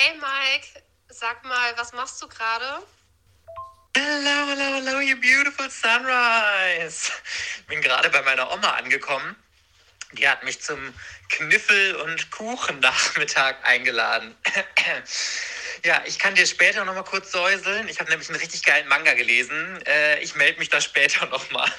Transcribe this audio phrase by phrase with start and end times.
[0.00, 2.86] Hey Mike, sag mal, was machst du gerade?
[3.96, 7.10] Hello, hello, hello, you beautiful sunrise.
[7.66, 9.34] Bin gerade bei meiner Oma angekommen.
[10.12, 10.94] Die hat mich zum
[11.30, 14.36] Kniffel- und Kuchennachmittag eingeladen.
[15.84, 17.88] ja, ich kann dir später noch mal kurz säuseln.
[17.88, 19.84] Ich habe nämlich einen richtig geilen Manga gelesen.
[19.84, 21.72] Äh, ich melde mich da später noch mal.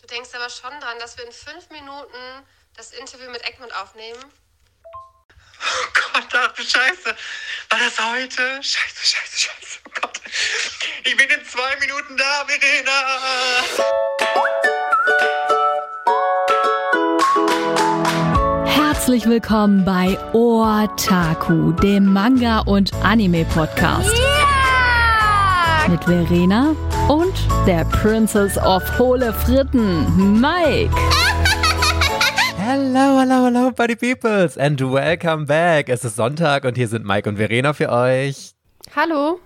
[0.00, 2.46] Du denkst aber schon dran, dass wir in fünf Minuten
[2.78, 4.24] das Interview mit Egmont aufnehmen?
[5.72, 7.14] Oh Gott, ach du Scheiße.
[7.70, 8.62] War das heute?
[8.62, 9.78] Scheiße, scheiße, scheiße.
[9.86, 10.20] Oh Gott.
[11.04, 12.92] Ich bin in zwei Minuten da, Verena.
[18.66, 24.12] Herzlich willkommen bei Otaku, dem Manga- und Anime-Podcast.
[24.16, 25.88] Yeah!
[25.88, 26.74] Mit Verena
[27.08, 27.34] und
[27.66, 30.90] der Princess of Hohle Fritten, Mike.
[32.72, 35.88] Hello, hello, hello, Buddy Peoples and welcome back.
[35.88, 38.52] Es ist Sonntag und hier sind Mike und Verena für euch.
[38.94, 39.40] Hallo.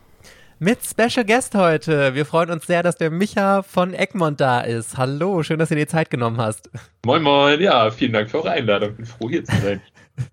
[0.58, 2.14] Mit Special Guest heute.
[2.14, 4.98] Wir freuen uns sehr, dass der Micha von Egmont da ist.
[4.98, 6.68] Hallo, schön, dass du dir die Zeit genommen hast.
[7.06, 7.62] Moin, moin.
[7.62, 8.94] Ja, vielen Dank für eure Einladung.
[8.94, 9.80] Bin froh, hier zu sein.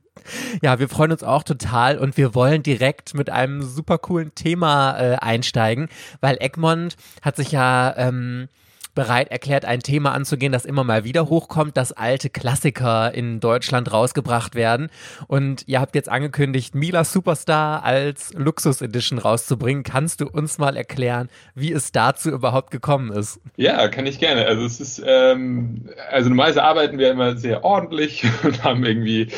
[0.62, 4.98] Ja, wir freuen uns auch total und wir wollen direkt mit einem super coolen Thema
[5.00, 5.90] äh, einsteigen,
[6.22, 8.48] weil Egmont hat sich ja ähm,
[8.94, 13.92] bereit erklärt, ein Thema anzugehen, das immer mal wieder hochkommt, dass alte Klassiker in Deutschland
[13.92, 14.90] rausgebracht werden.
[15.28, 19.84] Und ihr habt jetzt angekündigt, Mila Superstar als Luxus Edition rauszubringen.
[19.84, 23.40] Kannst du uns mal erklären, wie es dazu überhaupt gekommen ist?
[23.58, 24.46] Ja, kann ich gerne.
[24.46, 29.30] Also es ist, ähm, also normalerweise arbeiten wir immer sehr ordentlich und haben irgendwie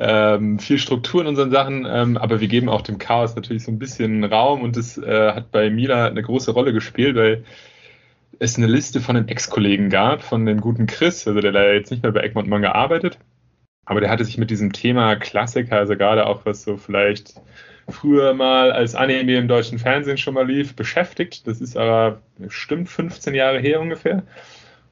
[0.00, 3.70] ähm, viel Struktur in unseren Sachen, ähm, aber wir geben auch dem Chaos natürlich so
[3.70, 7.44] ein bisschen Raum und das äh, hat bei Mila eine große Rolle gespielt, weil
[8.38, 11.90] es eine Liste von einem Ex-Kollegen gab, von dem guten Chris, also der leider jetzt
[11.90, 13.18] nicht mehr bei Egmont Manga arbeitet.
[13.84, 17.34] Aber der hatte sich mit diesem Thema Klassiker, also gerade auch was so vielleicht
[17.88, 21.46] früher mal als Anime im deutschen Fernsehen schon mal lief, beschäftigt.
[21.46, 24.22] Das ist aber bestimmt 15 Jahre her ungefähr.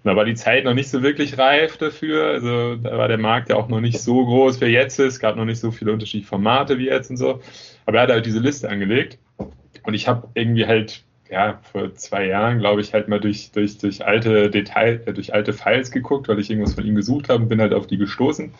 [0.02, 2.26] Und da war die Zeit noch nicht so wirklich reif dafür.
[2.26, 5.14] Also da war der Markt ja auch noch nicht so groß, wie er jetzt ist.
[5.14, 7.40] Es gab noch nicht so viele unterschiedliche Formate wie jetzt und so.
[7.86, 9.18] Aber er hat halt diese Liste angelegt.
[9.36, 13.78] Und ich habe irgendwie halt ja, vor zwei Jahren, glaube ich, halt mal durch, durch,
[13.78, 17.46] durch alte Detail, äh, durch alte Files geguckt, weil ich irgendwas von ihm gesucht habe,
[17.46, 18.52] bin halt auf die gestoßen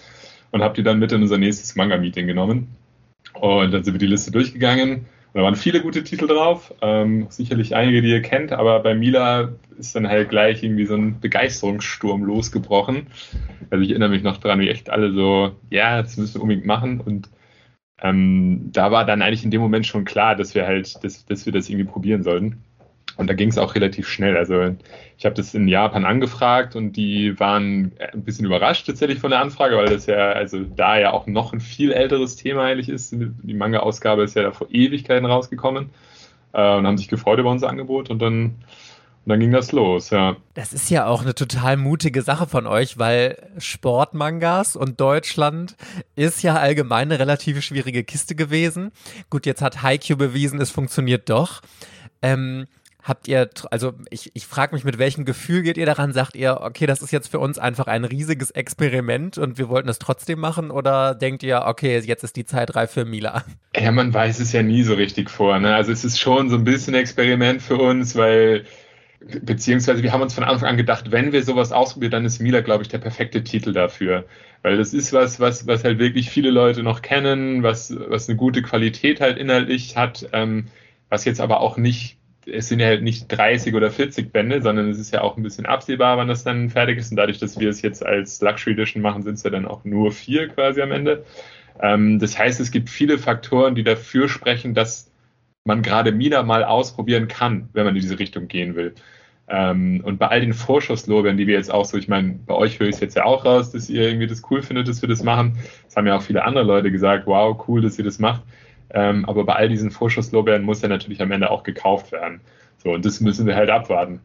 [0.53, 2.69] und habe die dann mit in unser nächstes Manga-Meeting genommen.
[3.35, 5.07] Und dann sind wir die Liste durchgegangen.
[5.33, 8.95] Und da waren viele gute Titel drauf, ähm, sicherlich einige, die ihr kennt, aber bei
[8.95, 13.07] Mila ist dann halt gleich irgendwie so ein Begeisterungssturm losgebrochen.
[13.71, 16.67] Also ich erinnere mich noch daran, wie echt alle so, ja, das müssen wir unbedingt
[16.67, 17.01] machen.
[17.01, 17.29] Und
[18.03, 21.47] ähm, da war dann eigentlich in dem Moment schon klar, dass wir halt, dass, dass
[21.47, 22.62] wir das irgendwie probieren sollten.
[23.16, 24.37] Und da ging es auch relativ schnell.
[24.37, 24.75] Also
[25.19, 29.41] ich habe das in Japan angefragt und die waren ein bisschen überrascht tatsächlich von der
[29.41, 33.12] Anfrage, weil das ja, also da ja auch noch ein viel älteres Thema eigentlich ist.
[33.12, 35.91] Die Manga-Ausgabe ist ja da vor Ewigkeiten rausgekommen
[36.53, 38.55] äh, und haben sich gefreut über unser Angebot und dann
[39.25, 40.37] und dann ging das los, ja.
[40.55, 45.77] Das ist ja auch eine total mutige Sache von euch, weil Sportmangas und Deutschland
[46.17, 48.93] ist ja allgemein eine relativ schwierige Kiste gewesen.
[49.29, 51.61] Gut, jetzt hat Haikyuu bewiesen, es funktioniert doch.
[52.23, 52.67] Ähm,
[53.03, 56.13] habt ihr, also ich, ich frage mich, mit welchem Gefühl geht ihr daran?
[56.13, 59.89] Sagt ihr, okay, das ist jetzt für uns einfach ein riesiges Experiment und wir wollten
[59.89, 60.71] es trotzdem machen?
[60.71, 63.45] Oder denkt ihr, okay, jetzt ist die Zeit reif für Mila?
[63.77, 65.59] Ja, man weiß es ja nie so richtig vor.
[65.59, 65.75] Ne?
[65.75, 68.65] Also es ist schon so ein bisschen Experiment für uns, weil
[69.21, 72.61] beziehungsweise wir haben uns von Anfang an gedacht, wenn wir sowas ausprobieren, dann ist Mila,
[72.61, 74.25] glaube ich, der perfekte Titel dafür.
[74.63, 78.37] Weil das ist was, was, was halt wirklich viele Leute noch kennen, was, was eine
[78.37, 80.67] gute Qualität halt inhaltlich hat, ähm,
[81.09, 84.89] was jetzt aber auch nicht, es sind ja halt nicht 30 oder 40 Bände, sondern
[84.89, 87.11] es ist ja auch ein bisschen absehbar, wann das dann fertig ist.
[87.11, 89.85] Und dadurch, dass wir es jetzt als Luxury Edition machen, sind es ja dann auch
[89.85, 91.25] nur vier quasi am Ende.
[91.81, 95.09] Ähm, das heißt, es gibt viele Faktoren, die dafür sprechen, dass
[95.65, 98.94] man gerade Mina mal ausprobieren kann, wenn man in diese Richtung gehen will.
[99.48, 102.78] Ähm, und bei all den Vorschusslorbeeren, die wir jetzt auch so, ich meine, bei euch
[102.78, 105.09] höre ich es jetzt ja auch raus, dass ihr irgendwie das cool findet, dass wir
[105.09, 105.59] das machen.
[105.84, 108.43] Das haben ja auch viele andere Leute gesagt, wow, cool, dass ihr das macht.
[108.93, 112.41] Ähm, aber bei all diesen Vorschusslorbeeren muss ja natürlich am Ende auch gekauft werden.
[112.78, 114.21] So, und das müssen wir halt abwarten.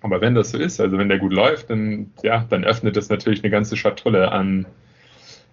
[0.00, 3.08] Aber wenn das so ist, also wenn der gut läuft, dann, ja, dann öffnet das
[3.08, 4.66] natürlich eine ganze Schatulle an,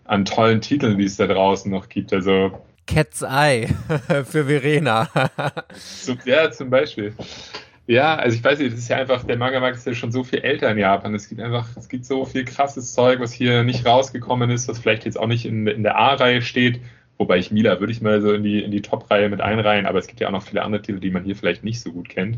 [0.06, 2.14] an tollen Titeln, die es da draußen noch gibt.
[2.14, 2.52] Also
[2.90, 3.68] Cat's Eye
[4.26, 5.08] für Verena.
[6.26, 7.14] ja, zum Beispiel.
[7.86, 10.24] Ja, also ich weiß nicht, das ist ja einfach, der Manga-Markt ist ja schon so
[10.24, 11.14] viel älter in Japan.
[11.14, 14.80] Es gibt einfach, es gibt so viel krasses Zeug, was hier nicht rausgekommen ist, was
[14.80, 16.82] vielleicht jetzt auch nicht in, in der A-Reihe steht.
[17.18, 20.00] Wobei ich Mila würde ich mal so in die, in die Top-Reihe mit einreihen, aber
[20.00, 22.10] es gibt ja auch noch viele andere Titel, die man hier vielleicht nicht so gut
[22.10, 22.38] kennt.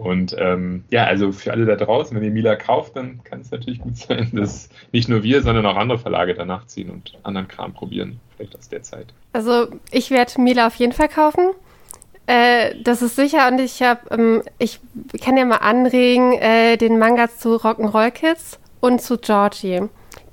[0.00, 3.50] Und ähm, ja, also für alle da draußen, wenn ihr Mila kauft, dann kann es
[3.50, 7.48] natürlich gut sein, dass nicht nur wir, sondern auch andere Verlage danach ziehen und anderen
[7.48, 9.08] Kram probieren, vielleicht aus der Zeit.
[9.32, 11.50] Also ich werde Mila auf jeden Fall kaufen.
[12.26, 14.80] Äh, das ist sicher und ich habe, ähm, ich
[15.20, 19.82] kann ja mal anregen, äh, den Manga zu Rock'n'Roll Kids und zu Georgie.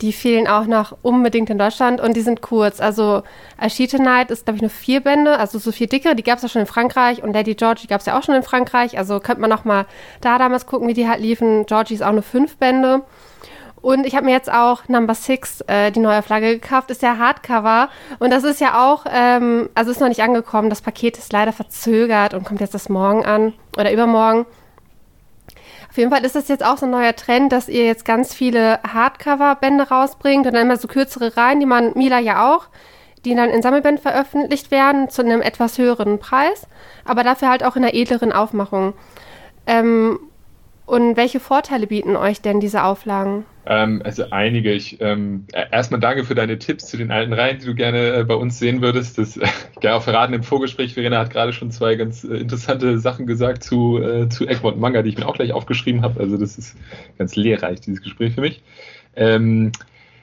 [0.02, 2.80] Die fehlen auch noch unbedingt in Deutschland und die sind kurz.
[2.80, 3.24] Also
[3.60, 6.16] Ashita Night ist, glaube ich, nur vier Bände, also so viel dickere.
[6.16, 8.36] Die gab es ja schon in Frankreich und Lady Georgie gab es ja auch schon
[8.36, 8.98] in Frankreich.
[8.98, 9.86] Also könnte man noch mal
[10.22, 11.66] da damals gucken, wie die halt liefen.
[11.66, 13.04] Georgie ist auch nur fünf Bände.
[13.82, 16.92] Und ich habe mir jetzt auch Number Six, äh, die neue Flagge, gekauft.
[16.92, 17.90] Ist ja Hardcover.
[18.20, 20.70] Und das ist ja auch, ähm, also ist noch nicht angekommen.
[20.70, 24.46] Das Paket ist leider verzögert und kommt jetzt das morgen an oder übermorgen.
[25.98, 28.32] Auf jeden Fall ist das jetzt auch so ein neuer Trend, dass ihr jetzt ganz
[28.32, 32.68] viele Hardcover-Bände rausbringt und dann immer so kürzere Reihen, die man, Mila ja auch,
[33.26, 36.68] die dann in Sammelbänden veröffentlicht werden zu einem etwas höheren Preis,
[37.04, 38.94] aber dafür halt auch in einer edleren Aufmachung.
[39.66, 40.20] Ähm,
[40.86, 43.48] und welche Vorteile bieten euch denn diese Auflagen?
[43.70, 44.72] Ähm, also einige.
[44.72, 48.24] Ich, ähm, erstmal danke für deine Tipps zu den alten Reihen, die du gerne äh,
[48.24, 49.18] bei uns sehen würdest.
[49.18, 52.98] Das, ich kann auch verraten im Vorgespräch, Verena hat gerade schon zwei ganz äh, interessante
[52.98, 56.22] Sachen gesagt zu, äh, zu Egmont Manga, die ich mir auch gleich aufgeschrieben habe.
[56.22, 56.78] Also das ist
[57.18, 58.64] ganz lehrreich, dieses Gespräch für mich.
[59.18, 59.74] Ähm,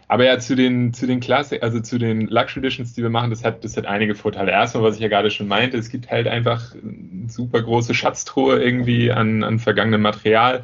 [0.09, 3.29] aber ja, zu den, zu den Klassik, also zu den Luxury Editions, die wir machen,
[3.29, 4.53] das hat, das hat einige Vorteile.
[4.53, 8.63] Erstmal, was ich ja gerade schon meinte, es gibt halt einfach eine super große Schatztruhe
[8.63, 10.63] irgendwie an, an vergangenem Material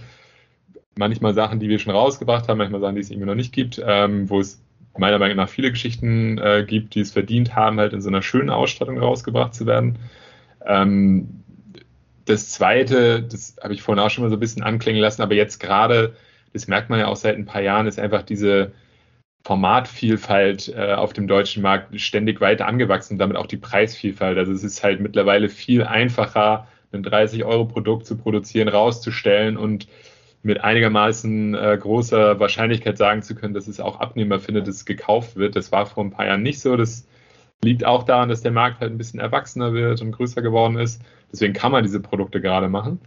[0.97, 3.81] manchmal Sachen, die wir schon rausgebracht haben, manchmal Sachen, die es irgendwie noch nicht gibt,
[3.85, 4.63] ähm, wo es
[4.97, 8.23] meiner Meinung nach viele Geschichten äh, gibt, die es verdient haben, halt in so einer
[8.23, 9.99] schönen Ausstattung rausgebracht zu werden.
[10.65, 11.43] Ähm,
[12.25, 15.35] das Zweite, das habe ich vorhin auch schon mal so ein bisschen anklingen lassen, aber
[15.35, 16.17] jetzt gerade,
[16.53, 18.73] das merkt man ja auch seit ein paar Jahren, ist einfach diese
[19.45, 24.37] Formatvielfalt äh, auf dem deutschen Markt ständig weiter angewachsen, damit auch die Preisvielfalt.
[24.37, 29.87] Also es ist halt mittlerweile viel einfacher, ein 30-Euro-Produkt zu produzieren, rauszustellen und
[30.43, 34.85] mit einigermaßen äh, großer Wahrscheinlichkeit sagen zu können, dass es auch Abnehmer findet, dass es
[34.85, 35.55] gekauft wird.
[35.57, 36.77] Das war vor ein paar Jahren nicht so.
[36.77, 37.07] Das
[37.63, 41.03] liegt auch daran, dass der Markt halt ein bisschen erwachsener wird und größer geworden ist.
[41.31, 43.01] Deswegen kann man diese Produkte gerade machen.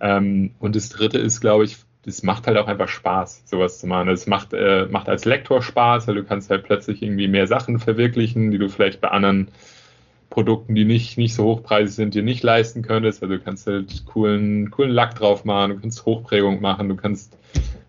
[0.00, 3.86] Ähm, und das Dritte ist, glaube ich, es macht halt auch einfach Spaß, sowas zu
[3.86, 4.08] machen.
[4.08, 7.78] Es macht, äh, macht als Lektor Spaß, weil du kannst halt plötzlich irgendwie mehr Sachen
[7.78, 9.48] verwirklichen, die du vielleicht bei anderen
[10.30, 13.22] Produkten, die nicht, nicht so hochpreisig sind, dir nicht leisten könntest.
[13.22, 17.36] Also du kannst halt coolen, coolen Lack drauf machen, du kannst Hochprägung machen, du kannst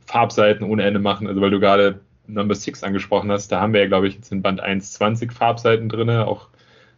[0.05, 1.27] Farbseiten ohne Ende machen.
[1.27, 4.31] Also weil du gerade Number 6 angesprochen hast, da haben wir ja, glaube ich, jetzt
[4.31, 6.47] in Band 1 20 Farbseiten drin, auch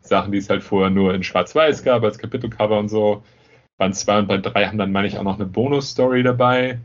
[0.02, 3.24] Sachen, die es halt vorher nur in Schwarz-Weiß gab, als Kapitelcover und so.
[3.78, 6.80] Band 2 und Band 3 haben dann, meine ich, auch noch eine Bonus-Story dabei.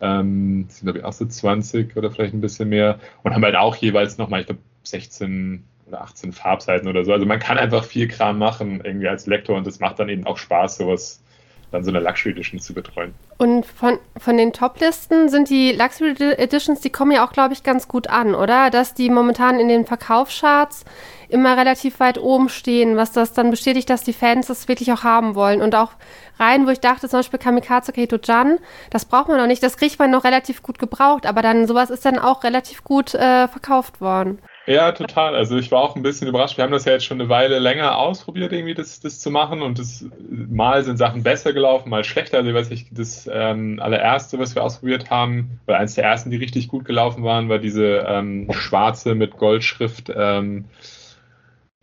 [0.00, 2.98] Ähm, sind, glaube ich, auch so 20 oder vielleicht ein bisschen mehr.
[3.22, 7.12] Und haben halt auch jeweils nochmal, ich glaube, 16 oder 18 Farbseiten oder so.
[7.12, 10.26] Also man kann einfach viel Kram machen irgendwie als Lektor und es macht dann eben
[10.26, 11.22] auch Spaß, sowas
[11.70, 13.14] dann so eine Luxury Edition zu betreuen.
[13.38, 17.62] Und von, von den Top-Listen sind die Luxury Editions, die kommen ja auch, glaube ich,
[17.62, 18.70] ganz gut an, oder?
[18.70, 20.84] Dass die momentan in den Verkaufscharts
[21.28, 25.04] immer relativ weit oben stehen, was das dann bestätigt, dass die Fans das wirklich auch
[25.04, 25.62] haben wollen.
[25.62, 25.92] Und auch
[26.38, 28.58] rein, wo ich dachte, zum Beispiel Kamikaze Keito Jan,
[28.90, 31.90] das braucht man noch nicht, das kriegt man noch relativ gut gebraucht, aber dann sowas
[31.90, 34.40] ist dann auch relativ gut äh, verkauft worden.
[34.66, 35.34] Ja, total.
[35.34, 36.56] Also ich war auch ein bisschen überrascht.
[36.56, 39.62] Wir haben das ja jetzt schon eine Weile länger ausprobiert, irgendwie das, das zu machen.
[39.62, 42.38] Und das, mal sind Sachen besser gelaufen, mal schlechter.
[42.38, 46.36] Also was ich das ähm, allererste, was wir ausprobiert haben, oder eines der ersten, die
[46.36, 50.12] richtig gut gelaufen waren, war diese ähm, schwarze mit Goldschrift.
[50.14, 50.66] Ähm,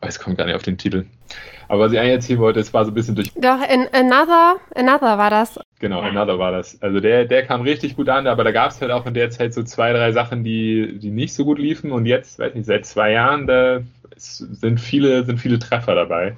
[0.01, 1.05] weiß, kommt gar nicht auf den Titel.
[1.67, 3.31] Aber was ich eigentlich erzählen wollte, es war so ein bisschen durch.
[3.35, 5.59] Doch, in Another, Another war das.
[5.79, 6.81] Genau, Another war das.
[6.81, 9.29] Also der, der kam richtig gut an, aber da gab es halt auch in der
[9.29, 11.91] Zeit so zwei, drei Sachen, die, die nicht so gut liefen.
[11.91, 13.81] Und jetzt, weiß nicht, seit zwei Jahren, da
[14.15, 16.37] sind viele, sind viele Treffer dabei.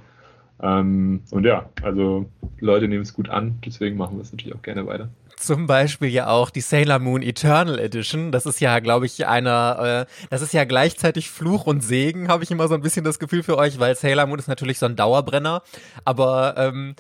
[0.61, 4.61] Ähm, und ja, also Leute nehmen es gut an, deswegen machen wir es natürlich auch
[4.61, 8.31] gerne weiter zum Beispiel ja auch die Sailor Moon Eternal Edition.
[8.31, 12.43] Das ist ja, glaube ich, einer, äh, das ist ja gleichzeitig Fluch und Segen, habe
[12.43, 14.85] ich immer so ein bisschen das Gefühl für euch, weil Sailor Moon ist natürlich so
[14.85, 15.63] ein Dauerbrenner,
[16.03, 16.95] aber ähm,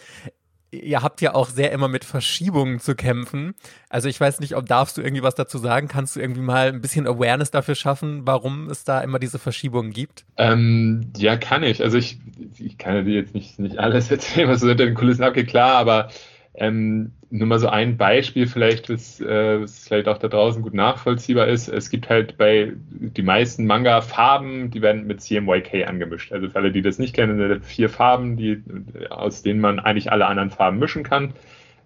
[0.71, 3.55] ihr habt ja auch sehr immer mit Verschiebungen zu kämpfen.
[3.89, 5.87] Also ich weiß nicht, ob darfst du irgendwie was dazu sagen?
[5.87, 9.91] Kannst du irgendwie mal ein bisschen Awareness dafür schaffen, warum es da immer diese Verschiebungen
[9.91, 10.25] gibt?
[10.37, 11.83] Ähm, ja, kann ich.
[11.83, 12.19] Also ich,
[12.57, 15.75] ich kann dir jetzt nicht, nicht alles erzählen, was so hinter den Kulissen abgeht, klar,
[15.75, 16.09] aber
[16.53, 20.73] ähm, nur mal so ein Beispiel vielleicht, was, äh, was vielleicht auch da draußen gut
[20.73, 21.67] nachvollziehbar ist.
[21.67, 26.31] Es gibt halt bei die meisten Manga-Farben, die werden mit CMYK angemischt.
[26.31, 28.63] Also für alle, die das nicht kennen, sind vier Farben, die,
[29.09, 31.33] aus denen man eigentlich alle anderen Farben mischen kann.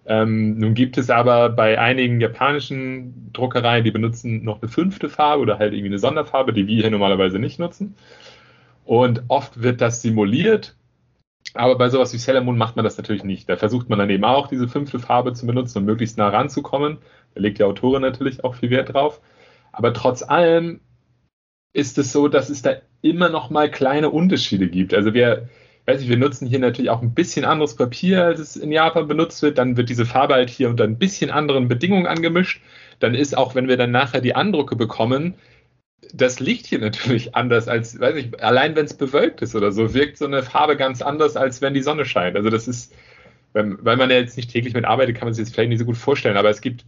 [0.06, 5.42] Ähm, nun gibt es aber bei einigen japanischen Druckereien, die benutzen noch eine fünfte Farbe
[5.42, 7.94] oder halt irgendwie eine Sonderfarbe, die wir hier normalerweise nicht nutzen.
[8.84, 10.74] Und oft wird das simuliert
[11.54, 13.48] Aber bei sowas wie Sailor Moon macht man das natürlich nicht.
[13.48, 16.98] Da versucht man dann eben auch, diese fünfte Farbe zu benutzen und möglichst nah ranzukommen.
[17.34, 19.20] Da legt die Autorin natürlich auch viel Wert drauf.
[19.72, 20.80] Aber trotz allem
[21.72, 24.94] ist es so, dass es da immer noch mal kleine Unterschiede gibt.
[24.94, 25.48] Also wir,
[25.86, 29.06] weiß ich, wir nutzen hier natürlich auch ein bisschen anderes Papier, als es in Japan
[29.06, 29.58] benutzt wird.
[29.58, 32.62] Dann wird diese Farbe halt hier unter ein bisschen anderen Bedingungen angemischt.
[32.98, 35.34] Dann ist auch, wenn wir dann nachher die Andrucke bekommen,
[36.12, 39.94] das Licht hier natürlich anders als, weiß ich, allein wenn es bewölkt ist oder so,
[39.94, 42.36] wirkt so eine Farbe ganz anders, als wenn die Sonne scheint.
[42.36, 42.94] Also das ist,
[43.52, 45.84] weil man ja jetzt nicht täglich mit arbeitet, kann man sich das vielleicht nicht so
[45.84, 46.84] gut vorstellen, aber es gibt,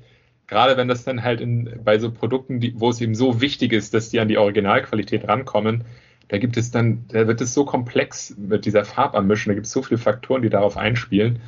[0.46, 3.72] gerade wenn das dann halt in, bei so Produkten, die, wo es eben so wichtig
[3.72, 5.84] ist, dass die an die Originalqualität rankommen,
[6.28, 9.72] da gibt es dann, da wird es so komplex mit dieser Farbanmischung, da gibt es
[9.72, 11.38] so viele Faktoren, die darauf einspielen,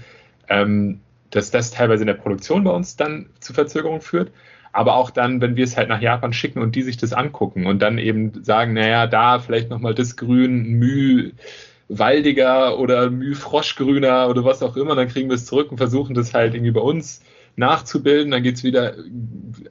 [0.48, 4.30] ähm, dass das teilweise in der Produktion bei uns dann zu Verzögerungen führt
[4.72, 7.66] aber auch dann, wenn wir es halt nach Japan schicken und die sich das angucken
[7.66, 11.32] und dann eben sagen, naja, da vielleicht nochmal das Grün, Müh
[11.88, 16.14] waldiger oder Müh froschgrüner oder was auch immer, dann kriegen wir es zurück und versuchen
[16.14, 17.22] das halt irgendwie bei uns
[17.56, 18.94] nachzubilden, dann geht es wieder,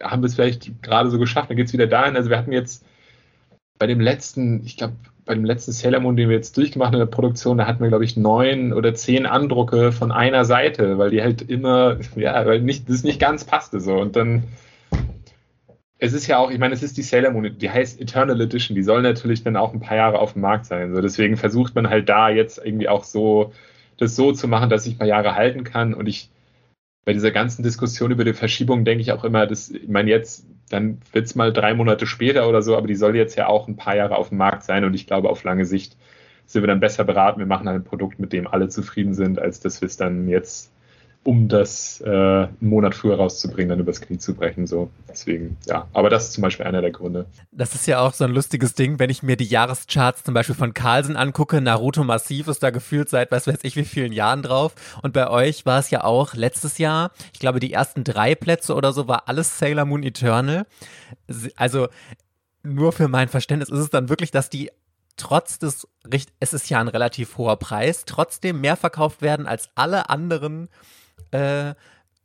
[0.02, 2.16] haben wir es vielleicht gerade so geschafft, dann geht es wieder dahin.
[2.16, 2.84] Also wir hatten jetzt
[3.80, 6.96] bei dem letzten, ich glaube, bei dem letzten Sailor Moon, den wir jetzt durchgemacht haben
[6.96, 10.98] in der Produktion, da hatten wir, glaube ich, neun oder zehn Andrucke von einer Seite,
[10.98, 13.96] weil die halt immer, ja, weil nicht, das nicht ganz passte so.
[13.96, 14.44] Und dann
[16.00, 18.76] es ist ja auch, ich meine, es ist die Sailor Moon, die heißt Eternal Edition,
[18.76, 20.94] die soll natürlich dann auch ein paar Jahre auf dem Markt sein.
[20.94, 23.54] So, deswegen versucht man halt da jetzt irgendwie auch so,
[23.98, 25.94] das so zu machen, dass ich ein paar Jahre halten kann.
[25.96, 26.30] Und ich,
[27.06, 30.46] bei dieser ganzen Diskussion über die Verschiebung denke ich auch immer, dass, ich meine, jetzt,
[30.70, 33.68] dann wird es mal drei Monate später oder so, aber die soll jetzt ja auch
[33.68, 34.84] ein paar Jahre auf dem Markt sein.
[34.86, 35.98] Und ich glaube, auf lange Sicht
[36.46, 37.40] sind wir dann besser beraten.
[37.40, 40.72] Wir machen ein Produkt, mit dem alle zufrieden sind, als dass wir es dann jetzt
[41.28, 44.66] um das äh, einen Monat früher rauszubringen, dann übers Knie zu brechen.
[44.66, 44.90] So.
[45.10, 45.86] Deswegen, ja.
[45.92, 47.26] Aber das ist zum Beispiel einer der Gründe.
[47.52, 50.56] Das ist ja auch so ein lustiges Ding, wenn ich mir die Jahrescharts zum Beispiel
[50.56, 51.60] von Carlsen angucke.
[51.60, 54.74] Naruto Massiv ist da gefühlt seit was weiß ich wie vielen Jahren drauf.
[55.02, 58.74] Und bei euch war es ja auch letztes Jahr, ich glaube, die ersten drei Plätze
[58.74, 60.66] oder so war alles Sailor Moon Eternal.
[61.58, 61.90] Also
[62.64, 64.72] nur für mein Verständnis ist es dann wirklich, dass die
[65.18, 65.90] trotz des,
[66.40, 70.70] es ist ja ein relativ hoher Preis, trotzdem mehr verkauft werden als alle anderen
[71.32, 71.74] äh,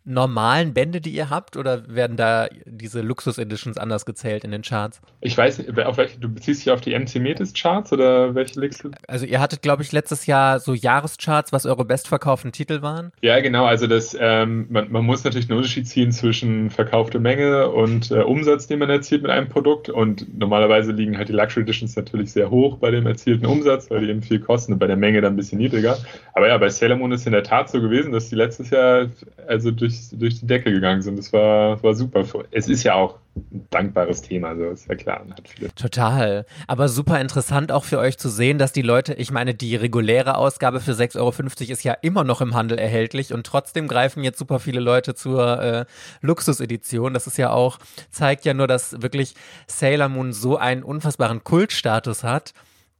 [0.04, 5.00] normalen Bände, die ihr habt, oder werden da diese Luxus-Editions anders gezählt in den Charts?
[5.21, 8.59] Ich weiß nicht, auf welche, du beziehst dich auf die MC Metis Charts oder welche
[8.59, 8.90] legst du?
[9.06, 13.12] Also ihr hattet, glaube ich, letztes Jahr so Jahrescharts, was eure bestverkauften Titel waren?
[13.21, 17.68] Ja, genau, also das, ähm, man, man, muss natürlich einen Unterschied ziehen zwischen verkaufte Menge
[17.68, 21.62] und äh, Umsatz, den man erzielt mit einem Produkt und normalerweise liegen halt die Luxury
[21.62, 24.87] Editions natürlich sehr hoch bei dem erzielten Umsatz, weil die eben viel kosten und bei
[24.87, 25.99] der Menge dann ein bisschen niedriger.
[26.35, 29.09] Aber ja, bei Sailor Moon ist in der Tat so gewesen, dass die letztes Jahr
[29.47, 31.18] also durch durch, durch die Decke gegangen sind.
[31.18, 32.25] Das war, war super.
[32.50, 35.25] Es ist ja auch ein dankbares Thema, also ist ja klar.
[35.30, 35.75] Hat viele.
[35.75, 36.44] Total.
[36.66, 40.37] Aber super interessant auch für euch zu sehen, dass die Leute, ich meine, die reguläre
[40.37, 44.38] Ausgabe für 6,50 Euro ist ja immer noch im Handel erhältlich und trotzdem greifen jetzt
[44.38, 45.84] super viele Leute zur äh,
[46.20, 47.14] Luxusedition.
[47.14, 47.78] Das ist ja auch,
[48.11, 49.34] zeigt ja nur, dass wirklich
[49.66, 52.52] Sailor Moon so einen unfassbaren Kultstatus hat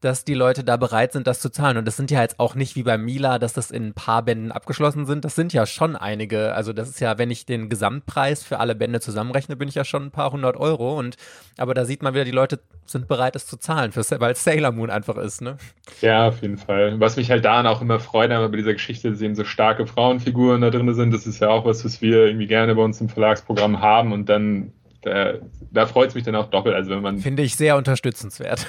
[0.03, 1.77] dass die Leute da bereit sind, das zu zahlen.
[1.77, 4.23] Und das sind ja jetzt auch nicht wie bei Mila, dass das in ein paar
[4.23, 5.25] Bänden abgeschlossen sind.
[5.25, 6.55] Das sind ja schon einige.
[6.55, 9.85] Also das ist ja, wenn ich den Gesamtpreis für alle Bände zusammenrechne, bin ich ja
[9.85, 10.99] schon ein paar hundert Euro.
[10.99, 11.17] Und
[11.57, 14.91] aber da sieht man wieder, die Leute sind bereit, es zu zahlen, weil Sailor Moon
[14.91, 15.57] einfach ist, ne?
[16.01, 16.99] Ja, auf jeden Fall.
[16.99, 20.61] Was mich halt daran auch immer freut, aber bei dieser Geschichte sehen so starke Frauenfiguren
[20.61, 21.15] da drin sind.
[21.15, 24.29] Das ist ja auch was, was wir irgendwie gerne bei uns im Verlagsprogramm haben und
[24.29, 25.35] dann da,
[25.73, 26.75] da freut es mich dann auch doppelt.
[26.75, 28.67] Also wenn man Finde ich sehr unterstützenswert.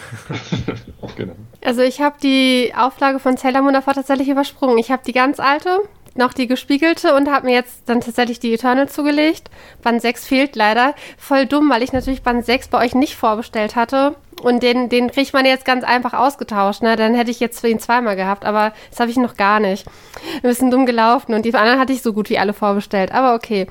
[1.16, 1.36] genau.
[1.64, 4.78] Also ich habe die Auflage von Sailor Moon davor tatsächlich übersprungen.
[4.78, 5.80] Ich habe die ganz alte,
[6.16, 9.50] noch die gespiegelte und habe mir jetzt dann tatsächlich die Eternal zugelegt.
[9.82, 10.94] Band 6 fehlt leider.
[11.18, 14.16] Voll dumm, weil ich natürlich Band 6 bei euch nicht vorbestellt hatte.
[14.42, 16.82] Und den, den kriegt man jetzt ganz einfach ausgetauscht.
[16.82, 16.96] Ne?
[16.96, 19.88] Dann hätte ich jetzt ihn zweimal gehabt, aber das habe ich noch gar nicht.
[20.36, 23.14] Ein bisschen dumm gelaufen und die anderen hatte ich so gut wie alle vorbestellt.
[23.14, 23.68] Aber okay.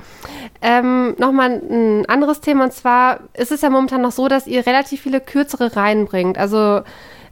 [0.61, 4.65] Ähm, Nochmal ein anderes Thema und zwar ist es ja momentan noch so, dass ihr
[4.65, 6.37] relativ viele kürzere Reihen bringt.
[6.37, 6.81] Also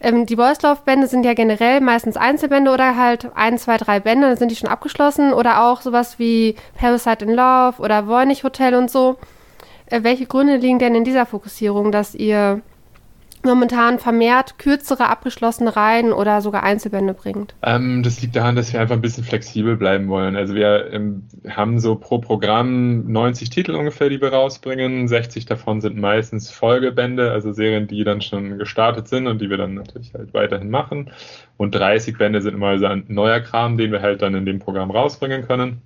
[0.02, 4.38] ähm, die Boyslauf-Bände sind ja generell meistens Einzelbände oder halt ein, zwei, drei Bände, dann
[4.38, 5.34] sind die schon abgeschlossen.
[5.34, 9.18] Oder auch sowas wie Parasite in Love oder Voynich Hotel und so.
[9.86, 12.62] Äh, welche Gründe liegen denn in dieser Fokussierung, dass ihr
[13.46, 17.56] momentan vermehrt kürzere abgeschlossene Reihen oder sogar Einzelbände bringt?
[17.64, 20.36] Ähm, das liegt daran, dass wir einfach ein bisschen flexibel bleiben wollen.
[20.36, 25.08] Also wir ähm, haben so pro Programm 90 Titel ungefähr, die wir rausbringen.
[25.08, 29.58] 60 davon sind meistens Folgebände, also Serien, die dann schon gestartet sind und die wir
[29.58, 31.12] dann natürlich halt weiterhin machen.
[31.58, 34.60] Und 30 Bände sind immer so ein neuer Kram, den wir halt dann in dem
[34.60, 35.82] Programm rausbringen können.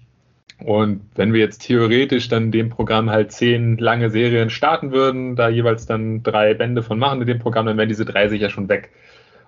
[0.63, 5.35] Und wenn wir jetzt theoretisch dann in dem Programm halt zehn lange Serien starten würden,
[5.35, 8.49] da jeweils dann drei Bände von machen in dem Programm, dann wären diese drei sicher
[8.49, 8.91] schon weg.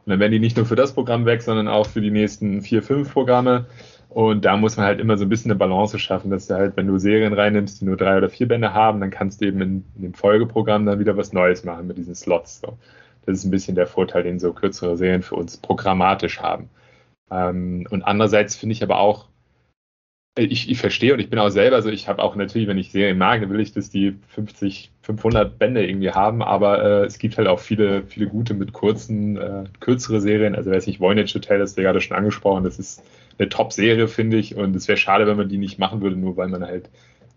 [0.06, 2.62] Und dann werden die nicht nur für das Programm weg, sondern auch für die nächsten
[2.62, 3.66] vier, fünf Programme.
[4.10, 6.76] Und da muss man halt immer so ein bisschen eine Balance schaffen, dass du halt,
[6.78, 9.62] wenn du Serien reinnimmst, die nur drei oder vier Bände haben, dann kannst du eben
[9.62, 12.62] in, in dem Folgeprogramm dann wieder was Neues machen mit diesen Slots.
[12.62, 12.78] So.
[13.26, 16.70] Das ist ein bisschen der Vorteil, den so kürzere Serien für uns programmatisch haben.
[17.30, 19.28] Ähm, und andererseits finde ich aber auch,
[20.38, 22.92] ich, ich verstehe und ich bin auch selber, also ich habe auch natürlich, wenn ich
[22.92, 27.18] Serien mag, dann will ich, dass die 50, 500 Bände irgendwie haben, aber äh, es
[27.20, 30.56] gibt halt auch viele, viele gute mit kurzen, äh, kürzere Serien.
[30.56, 33.04] Also weiß nicht, Voynich Hotel, das ist ja gerade schon angesprochen, das ist
[33.40, 36.38] eine Top-Serie, finde ich, und es wäre schade, wenn man die nicht machen würde, nur
[36.38, 36.90] weil man halt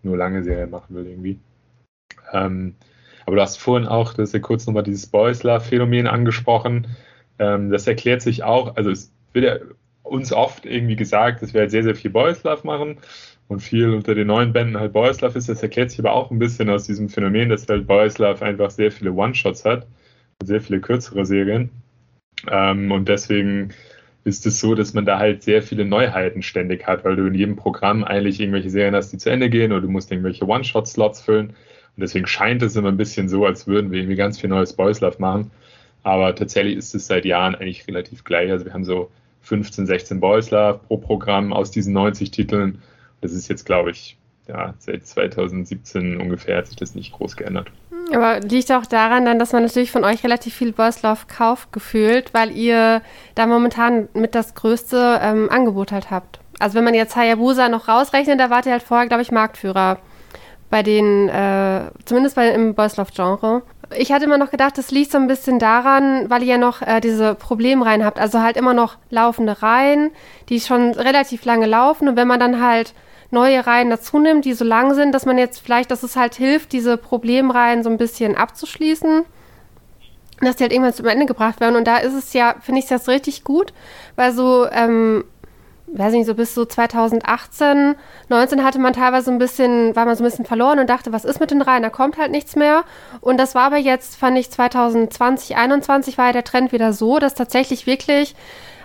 [0.03, 1.39] nur lange Serien machen will irgendwie.
[2.33, 2.75] Ähm,
[3.27, 6.87] aber du hast vorhin auch, das ist ja kurz nochmal dieses Boys Love-Phänomen angesprochen.
[7.39, 9.57] Ähm, das erklärt sich auch, also es wird ja
[10.11, 12.99] uns oft irgendwie gesagt, dass wir halt sehr, sehr viel Boys Love machen
[13.49, 15.49] und viel unter den neuen Bänden halt Boys Love ist.
[15.49, 18.71] Das erklärt sich aber auch ein bisschen aus diesem Phänomen, dass halt Boys Love einfach
[18.71, 19.87] sehr viele One-Shots hat
[20.41, 21.71] und sehr viele kürzere Serien.
[22.51, 23.73] Ähm, und deswegen
[24.25, 27.35] ist es so, dass man da halt sehr viele Neuheiten ständig hat, weil du in
[27.35, 31.23] jedem Programm eigentlich irgendwelche Serien hast, die zu Ende gehen oder du musst irgendwelche One-Shot-Slots
[31.23, 31.51] füllen.
[31.51, 34.73] Und deswegen scheint es immer ein bisschen so, als würden wir irgendwie ganz viel neues
[34.73, 35.51] Boys Love machen.
[36.03, 38.51] Aber tatsächlich ist es seit Jahren eigentlich relativ gleich.
[38.51, 39.11] Also wir haben so
[39.51, 42.81] 15, 16 Boys Love pro Programm aus diesen 90 Titeln.
[43.21, 44.17] Das ist jetzt, glaube ich,
[44.47, 47.73] ja, seit 2017 ungefähr hat sich das nicht groß geändert.
[48.15, 52.33] Aber liegt auch daran dann, dass man natürlich von euch relativ viel Love kauft, gefühlt,
[52.33, 53.03] weil ihr
[53.35, 56.39] da momentan mit das größte ähm, Angebot halt habt.
[56.61, 59.99] Also wenn man jetzt Hayabusa noch rausrechnet, da wart ihr halt vorher, glaube ich, Marktführer
[60.71, 63.63] bei den, äh, zumindest bei, im Boys Love Genre.
[63.97, 66.81] Ich hatte immer noch gedacht, das liegt so ein bisschen daran, weil ihr ja noch
[66.83, 68.21] äh, diese Problemreihen habt.
[68.21, 70.11] Also halt immer noch laufende Reihen,
[70.49, 72.09] die schon relativ lange laufen.
[72.09, 72.95] Und wenn man dann halt
[73.31, 76.35] neue Reihen dazu nimmt, die so lang sind, dass man jetzt vielleicht, dass es halt
[76.35, 79.25] hilft, diese Problemreihen so ein bisschen abzuschließen,
[80.41, 81.77] dass die halt irgendwann zum Ende gebracht werden.
[81.77, 83.73] Und da ist es ja, finde ich das richtig gut,
[84.17, 85.25] weil so, ähm,
[85.93, 87.97] weiß nicht, so bis so 2018,
[88.29, 91.25] 19 hatte man teilweise ein bisschen, war man so ein bisschen verloren und dachte, was
[91.25, 91.83] ist mit den Reihen?
[91.83, 92.85] Da kommt halt nichts mehr.
[93.21, 97.19] Und das war aber jetzt, fand ich, 2020, 21 war ja der Trend wieder so,
[97.19, 98.35] dass tatsächlich wirklich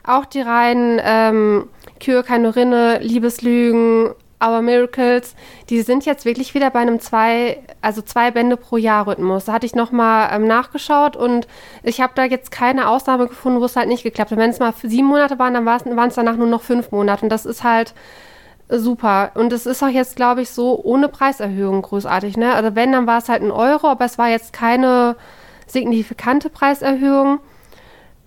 [0.04, 1.70] auch die Reihen ähm,
[2.00, 4.14] Kür, keine Rinne, Liebeslügen,
[4.44, 5.36] Our Miracles,
[5.70, 9.46] die sind jetzt wirklich wieder bei einem zwei, also zwei Bände pro Jahr Rhythmus.
[9.46, 11.48] Da hatte ich nochmal ähm, nachgeschaut und
[11.84, 14.38] ich habe da jetzt keine Ausnahme gefunden, wo es halt nicht geklappt hat.
[14.38, 17.30] Wenn es mal sieben Monate waren, dann waren es danach nur noch fünf Monate und
[17.30, 17.94] das ist halt
[18.70, 19.32] super.
[19.36, 22.38] Und es ist auch jetzt, glaube ich, so ohne Preiserhöhung großartig.
[22.38, 22.54] Ne?
[22.54, 25.16] Also wenn, dann war es halt ein Euro, aber es war jetzt keine
[25.68, 27.40] signifikante Preiserhöhung.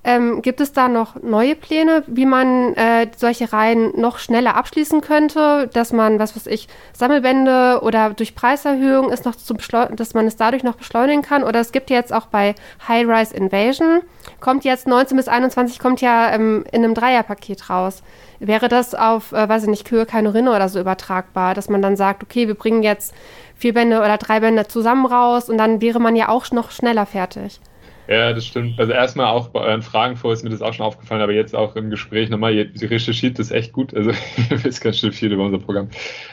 [0.05, 5.01] Ähm, gibt es da noch neue Pläne, wie man äh, solche Reihen noch schneller abschließen
[5.01, 10.27] könnte, dass man, was weiß ich, Sammelbände oder durch Preiserhöhung ist noch zu dass man
[10.27, 11.43] es dadurch noch beschleunigen kann?
[11.43, 12.55] Oder es gibt jetzt auch bei
[12.87, 14.03] High Rise Invasion,
[14.41, 18.03] kommt jetzt 19 bis 21, kommt ja ähm, in einem Dreierpaket raus.
[18.39, 21.83] Wäre das auf, äh, weiß ich nicht, Kühe, keine Rinne oder so übertragbar, dass man
[21.83, 23.13] dann sagt, okay, wir bringen jetzt
[23.57, 27.05] vier Bände oder drei Bände zusammen raus und dann wäre man ja auch noch schneller
[27.05, 27.61] fertig?
[28.09, 28.81] Ja, das stimmt.
[28.81, 31.55] Also erstmal auch bei euren Fragen vor ist mir das auch schon aufgefallen, aber jetzt
[31.55, 33.93] auch im Gespräch nochmal, ihr recherchiert das echt gut.
[33.95, 34.11] Also
[34.51, 35.91] ihr wisst ganz schön viel über unser Programm.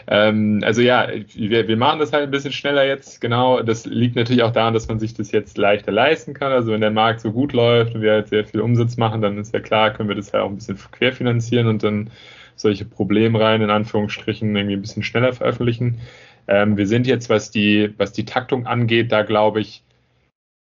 [0.08, 3.62] Ähm, also ja, wir, wir machen das halt ein bisschen schneller jetzt, genau.
[3.62, 6.54] Das liegt natürlich auch daran, dass man sich das jetzt leichter leisten kann.
[6.54, 9.38] Also wenn der Markt so gut läuft und wir halt sehr viel Umsatz machen, dann
[9.38, 12.10] ist ja klar, können wir das halt auch ein bisschen querfinanzieren und dann
[12.56, 16.00] solche Problemreihen in Anführungsstrichen irgendwie ein bisschen schneller veröffentlichen.
[16.48, 19.84] Ähm, wir sind jetzt, was die, was die Taktung angeht, da glaube ich,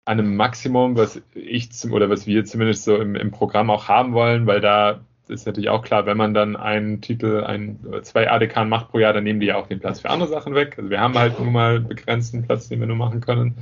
[0.08, 4.14] an einem Maximum, was ich oder was wir zumindest so im, im Programm auch haben
[4.14, 8.64] wollen, weil da ist natürlich auch klar, wenn man dann einen Titel, ein, zwei ADK
[8.64, 10.76] macht pro Jahr, dann nehmen die ja auch den Platz für andere Sachen weg.
[10.78, 13.56] Also wir haben halt nun mal begrenzten Platz, den wir nur machen können.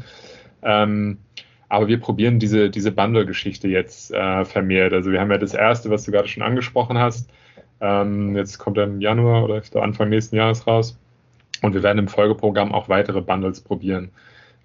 [0.63, 1.19] Ähm,
[1.69, 4.93] aber wir probieren diese, diese Bundle-Geschichte jetzt äh, vermehrt.
[4.93, 7.29] Also wir haben ja das erste, was du gerade schon angesprochen hast.
[7.81, 10.97] Ähm, jetzt kommt er im Januar oder Anfang nächsten Jahres raus.
[11.63, 14.13] Und wir werden im Folgeprogramm auch weitere Bundles probieren.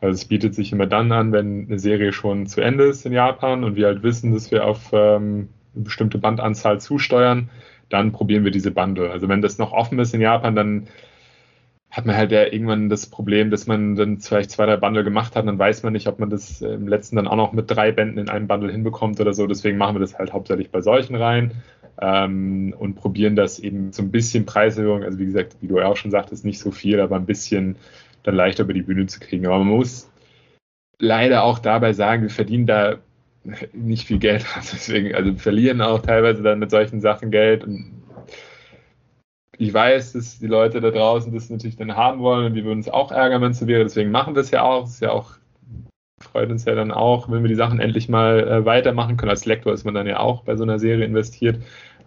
[0.01, 3.13] Also es bietet sich immer dann an, wenn eine Serie schon zu Ende ist in
[3.13, 7.49] Japan und wir halt wissen, dass wir auf ähm, eine bestimmte Bandanzahl zusteuern,
[7.89, 9.11] dann probieren wir diese Bundle.
[9.11, 10.87] Also wenn das noch offen ist in Japan, dann
[11.91, 15.35] hat man halt ja irgendwann das Problem, dass man dann vielleicht zwei, drei Bundle gemacht
[15.35, 17.91] hat, dann weiß man nicht, ob man das im letzten dann auch noch mit drei
[17.91, 19.45] Bänden in einem Bundle hinbekommt oder so.
[19.45, 21.51] Deswegen machen wir das halt hauptsächlich bei solchen rein
[22.01, 25.97] ähm, und probieren das eben so ein bisschen Preiserhöhung, also wie gesagt, wie du auch
[25.97, 27.75] schon sagtest, nicht so viel, aber ein bisschen
[28.23, 29.45] dann leichter über die Bühne zu kriegen.
[29.45, 30.09] Aber man muss
[30.99, 32.97] leider auch dabei sagen, wir verdienen da
[33.73, 34.45] nicht viel Geld.
[34.57, 37.63] Deswegen, also verlieren auch teilweise dann mit solchen Sachen Geld.
[37.63, 38.03] Und
[39.57, 42.79] ich weiß, dass die Leute da draußen das natürlich dann haben wollen und wir würden
[42.79, 43.83] uns auch ärgern, wenn es so wäre.
[43.83, 44.85] Deswegen machen wir es ja auch.
[44.85, 45.35] Es ist ja auch
[46.21, 49.31] freut uns ja dann auch, wenn wir die Sachen endlich mal äh, weitermachen können.
[49.31, 51.61] Als Lektor ist man dann ja auch bei so einer Serie investiert.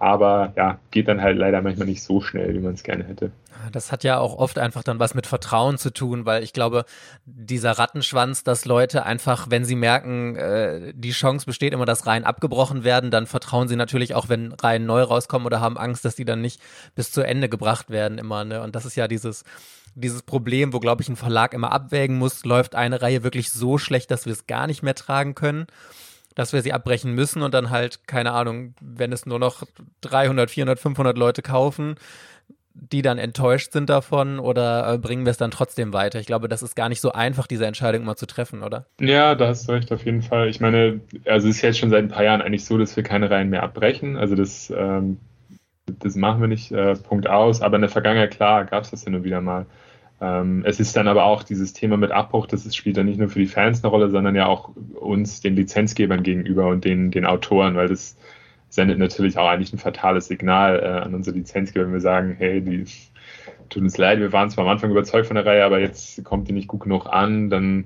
[0.05, 3.33] Aber ja, geht dann halt leider manchmal nicht so schnell, wie man es gerne hätte.
[3.73, 6.85] Das hat ja auch oft einfach dann was mit Vertrauen zu tun, weil ich glaube,
[7.25, 12.25] dieser Rattenschwanz, dass Leute einfach, wenn sie merken, äh, die Chance besteht immer, dass Reihen
[12.25, 16.17] abgebrochen werden, dann vertrauen sie natürlich auch, wenn Reihen neu rauskommen oder haben Angst, dass
[16.17, 16.61] die dann nicht
[16.95, 18.45] bis zu Ende gebracht werden immer.
[18.45, 18.61] Ne?
[18.61, 19.43] Und das ist ja dieses
[19.95, 23.79] dieses Problem, wo, glaube ich, ein Verlag immer abwägen muss, läuft eine Reihe wirklich so
[23.79, 25.67] schlecht, dass wir es gar nicht mehr tragen können
[26.35, 29.62] dass wir sie abbrechen müssen und dann halt, keine Ahnung, wenn es nur noch
[30.01, 31.97] 300, 400, 500 Leute kaufen,
[32.75, 36.18] die dann enttäuscht sind davon oder äh, bringen wir es dann trotzdem weiter?
[36.18, 38.87] Ich glaube, das ist gar nicht so einfach, diese Entscheidung mal zu treffen, oder?
[39.01, 40.49] Ja, da hast du recht, auf jeden Fall.
[40.49, 43.05] Ich meine, also es ist jetzt schon seit ein paar Jahren eigentlich so, dass wir
[43.05, 44.16] keine Reihen mehr abbrechen.
[44.16, 45.18] Also das, ähm,
[45.87, 47.62] das machen wir nicht, äh, Punkt aus.
[47.62, 49.66] Aber in der Vergangenheit, klar, gab es das hin und wieder mal.
[50.25, 53.29] Ähm, es ist dann aber auch dieses Thema mit Abbruch, das spielt dann nicht nur
[53.29, 57.27] für die Fans eine Rolle, sondern ja auch uns, den Lizenzgebern gegenüber und den, den
[57.27, 58.17] Autoren, weil das
[58.71, 62.63] sendet natürlich auch eigentlich ein fatales Signal äh, an unsere Lizenzgeber, wenn wir sagen, hey,
[62.63, 62.85] die
[63.69, 66.49] tut uns leid, wir waren zwar am Anfang überzeugt von der Reihe, aber jetzt kommt
[66.49, 67.85] die nicht gut genug an, dann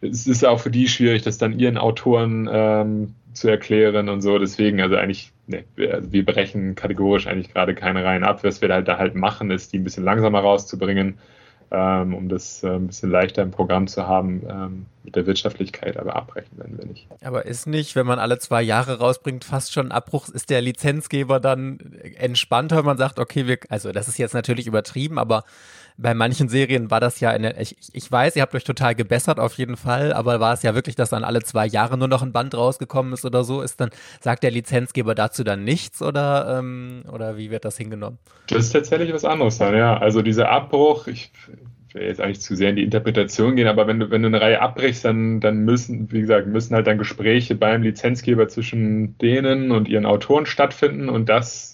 [0.00, 4.38] es ist auch für die schwierig, das dann ihren Autoren ähm, zu erklären und so.
[4.38, 8.42] Deswegen, also eigentlich, ne, wir, wir brechen kategorisch eigentlich gerade keine Reihen ab.
[8.44, 11.18] Was wir halt da halt machen, ist, die ein bisschen langsamer rauszubringen
[11.72, 15.96] ähm, um das äh, ein bisschen leichter im Programm zu haben ähm, mit der Wirtschaftlichkeit,
[15.96, 17.08] aber abbrechen werden wir nicht.
[17.24, 21.40] Aber ist nicht, wenn man alle zwei Jahre rausbringt, fast schon Abbruch, ist der Lizenzgeber
[21.40, 21.78] dann
[22.18, 25.44] entspannter, wenn man sagt, okay, wir, also das ist jetzt natürlich übertrieben, aber
[25.96, 29.38] bei manchen Serien war das ja, eine, ich, ich weiß, ihr habt euch total gebessert
[29.38, 32.22] auf jeden Fall, aber war es ja wirklich, dass dann alle zwei Jahre nur noch
[32.22, 36.58] ein Band rausgekommen ist oder so, ist dann, sagt der Lizenzgeber dazu dann nichts oder,
[36.58, 38.18] ähm, oder wie wird das hingenommen?
[38.48, 39.96] Das ist tatsächlich was anderes dann, ja.
[39.96, 41.30] Also dieser Abbruch, ich
[41.94, 44.40] will jetzt eigentlich zu sehr in die Interpretation gehen, aber wenn du, wenn du eine
[44.40, 49.70] Reihe abbrichst, dann, dann müssen, wie gesagt, müssen halt dann Gespräche beim Lizenzgeber zwischen denen
[49.70, 51.71] und ihren Autoren stattfinden und das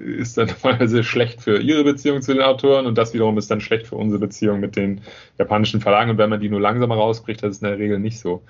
[0.00, 3.60] ist dann teilweise schlecht für ihre Beziehung zu den Autoren und das wiederum ist dann
[3.60, 5.00] schlecht für unsere Beziehung mit den
[5.38, 6.10] japanischen Verlagen.
[6.10, 8.42] Und wenn man die nur langsamer rausbricht, das ist in der Regel nicht so.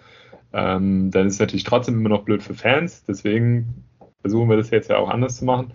[0.53, 3.05] Ähm, dann ist es natürlich trotzdem immer noch blöd für Fans.
[3.05, 3.85] Deswegen
[4.21, 5.73] versuchen wir das jetzt ja auch anders zu machen.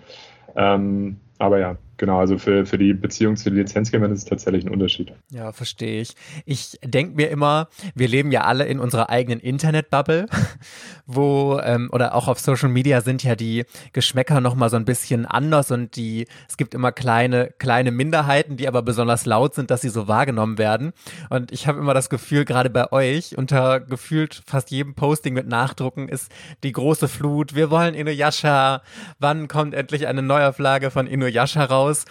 [0.55, 4.66] Ähm, aber ja, Genau, also für, für die Beziehung zu den Lizenzgebern ist es tatsächlich
[4.66, 5.13] ein Unterschied.
[5.30, 6.18] Ja, verstehe ich.
[6.44, 10.26] Ich denke mir immer, wir leben ja alle in unserer eigenen Internet-Bubble,
[11.06, 13.63] wo, ähm, oder auch auf Social Media sind ja die
[13.94, 18.68] Geschmäcker nochmal so ein bisschen anders und die, es gibt immer kleine, kleine Minderheiten, die
[18.68, 20.92] aber besonders laut sind, dass sie so wahrgenommen werden.
[21.30, 25.48] Und ich habe immer das Gefühl, gerade bei euch, unter gefühlt fast jedem Posting mit
[25.48, 26.30] Nachdrucken ist
[26.63, 28.82] die große Flut, wir wollen Inuyasha,
[29.20, 31.92] wann kommt endlich eine Neuauflage von Inuyasha raus?
[31.93, 32.06] Raus.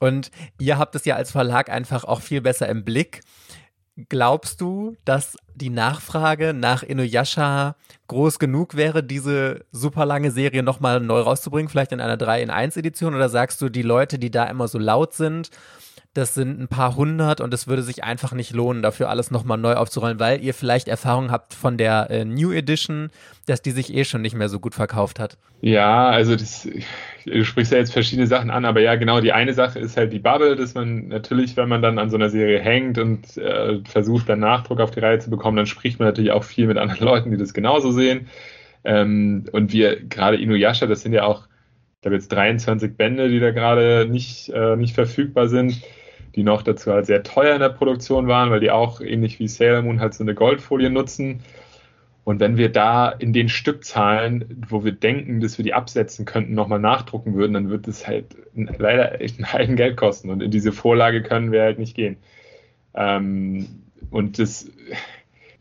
[0.00, 3.22] Und ihr habt es ja als Verlag einfach auch viel besser im Blick.
[4.08, 7.74] Glaubst du, dass die Nachfrage nach Inuyasha
[8.06, 12.50] groß genug wäre, diese super lange Serie nochmal neu rauszubringen, vielleicht in einer 3 in
[12.50, 13.16] 1 Edition?
[13.16, 15.50] Oder sagst du, die Leute, die da immer so laut sind,
[16.14, 19.58] das sind ein paar hundert und es würde sich einfach nicht lohnen, dafür alles nochmal
[19.58, 23.10] neu aufzurollen, weil ihr vielleicht Erfahrung habt von der äh, New Edition,
[23.46, 25.38] dass die sich eh schon nicht mehr so gut verkauft hat.
[25.60, 26.68] Ja, also das,
[27.24, 30.12] du sprichst ja jetzt verschiedene Sachen an, aber ja, genau, die eine Sache ist halt
[30.12, 33.80] die Bubble, dass man natürlich, wenn man dann an so einer Serie hängt und äh,
[33.84, 36.78] versucht, dann Nachdruck auf die Reihe zu bekommen, dann spricht man natürlich auch viel mit
[36.78, 38.28] anderen Leuten, die das genauso sehen.
[38.82, 41.46] Ähm, und wir, gerade Inuyasha, das sind ja auch,
[42.00, 45.82] ich habe jetzt 23 Bände, die da gerade nicht, äh, nicht verfügbar sind
[46.38, 49.48] die noch dazu halt sehr teuer in der Produktion waren, weil die auch ähnlich wie
[49.48, 51.40] Sailor Moon halt so eine Goldfolie nutzen.
[52.22, 56.54] Und wenn wir da in den Stückzahlen, wo wir denken, dass wir die absetzen könnten,
[56.54, 60.30] nochmal nachdrucken würden, dann wird es halt leider echt ein Heiden Geld kosten.
[60.30, 62.18] Und in diese Vorlage können wir halt nicht gehen.
[62.94, 63.66] Ähm,
[64.10, 64.70] und das,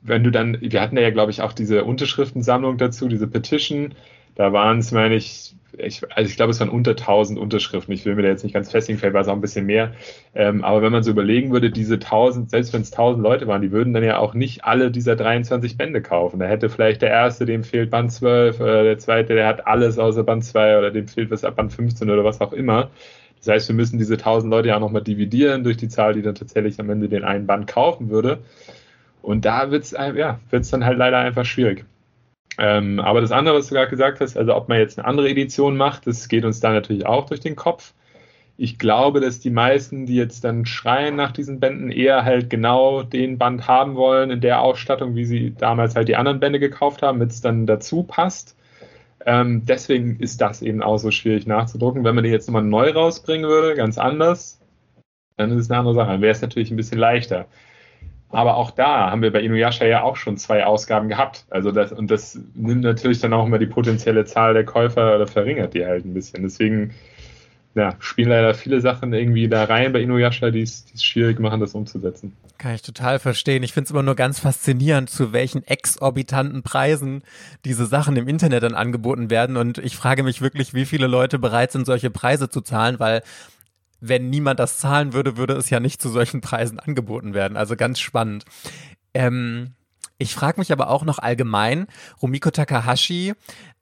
[0.03, 3.95] wenn du dann, wir hatten ja, glaube ich, auch diese Unterschriftensammlung dazu, diese Petition,
[4.37, 7.91] da waren es, meine ich, ich, also ich glaube, es waren unter 1000 Unterschriften.
[7.93, 9.93] Ich will mir da jetzt nicht ganz festlegen, vielleicht war es auch ein bisschen mehr.
[10.35, 13.63] Ähm, aber wenn man so überlegen würde, diese 1000, selbst wenn es 1000 Leute waren,
[13.63, 16.39] die würden dann ja auch nicht alle dieser 23 Bände kaufen.
[16.39, 19.97] Da hätte vielleicht der erste, dem fehlt Band 12, oder der zweite, der hat alles
[19.97, 22.91] außer Band 2 oder dem fehlt was ab Band 15 oder was auch immer.
[23.39, 26.21] Das heißt, wir müssen diese 1000 Leute ja auch nochmal dividieren durch die Zahl, die
[26.21, 28.39] dann tatsächlich am Ende den einen Band kaufen würde.
[29.23, 31.85] Und da wird es ja, wird's dann halt leider einfach schwierig.
[32.57, 35.29] Ähm, aber das andere, was du gerade gesagt hast, also ob man jetzt eine andere
[35.29, 37.93] Edition macht, das geht uns da natürlich auch durch den Kopf.
[38.57, 43.03] Ich glaube, dass die meisten, die jetzt dann schreien nach diesen Bänden, eher halt genau
[43.03, 47.03] den Band haben wollen in der Ausstattung, wie sie damals halt die anderen Bände gekauft
[47.03, 48.55] haben, damit es dann dazu passt.
[49.27, 52.03] Ähm, deswegen ist das eben auch so schwierig nachzudrucken.
[52.03, 54.59] Wenn man die jetzt nochmal neu rausbringen würde, ganz anders,
[55.35, 56.11] dann ist es eine andere Sache.
[56.11, 57.45] Dann wäre es natürlich ein bisschen leichter.
[58.29, 61.45] Aber auch da haben wir bei Inuyasha ja auch schon zwei Ausgaben gehabt.
[61.49, 65.27] Also das, und das nimmt natürlich dann auch immer die potenzielle Zahl der Käufer oder
[65.27, 66.43] verringert die halt ein bisschen.
[66.43, 66.93] Deswegen
[67.77, 71.73] ja, spielen leider viele Sachen irgendwie da rein bei Inuyasha, die es schwierig machen, das
[71.73, 72.33] umzusetzen.
[72.57, 73.61] Kann ich total verstehen.
[73.61, 77.21] Ich finde es immer nur ganz faszinierend, zu welchen exorbitanten Preisen
[77.65, 79.57] diese Sachen im Internet dann angeboten werden.
[79.57, 83.21] Und ich frage mich wirklich, wie viele Leute bereit sind, solche Preise zu zahlen, weil
[83.99, 87.57] wenn niemand das zahlen würde, würde es ja nicht zu solchen Preisen angeboten werden.
[87.57, 88.45] Also ganz spannend.
[89.13, 89.73] Ähm,
[90.17, 91.87] ich frage mich aber auch noch allgemein,
[92.21, 93.33] Rumiko Takahashi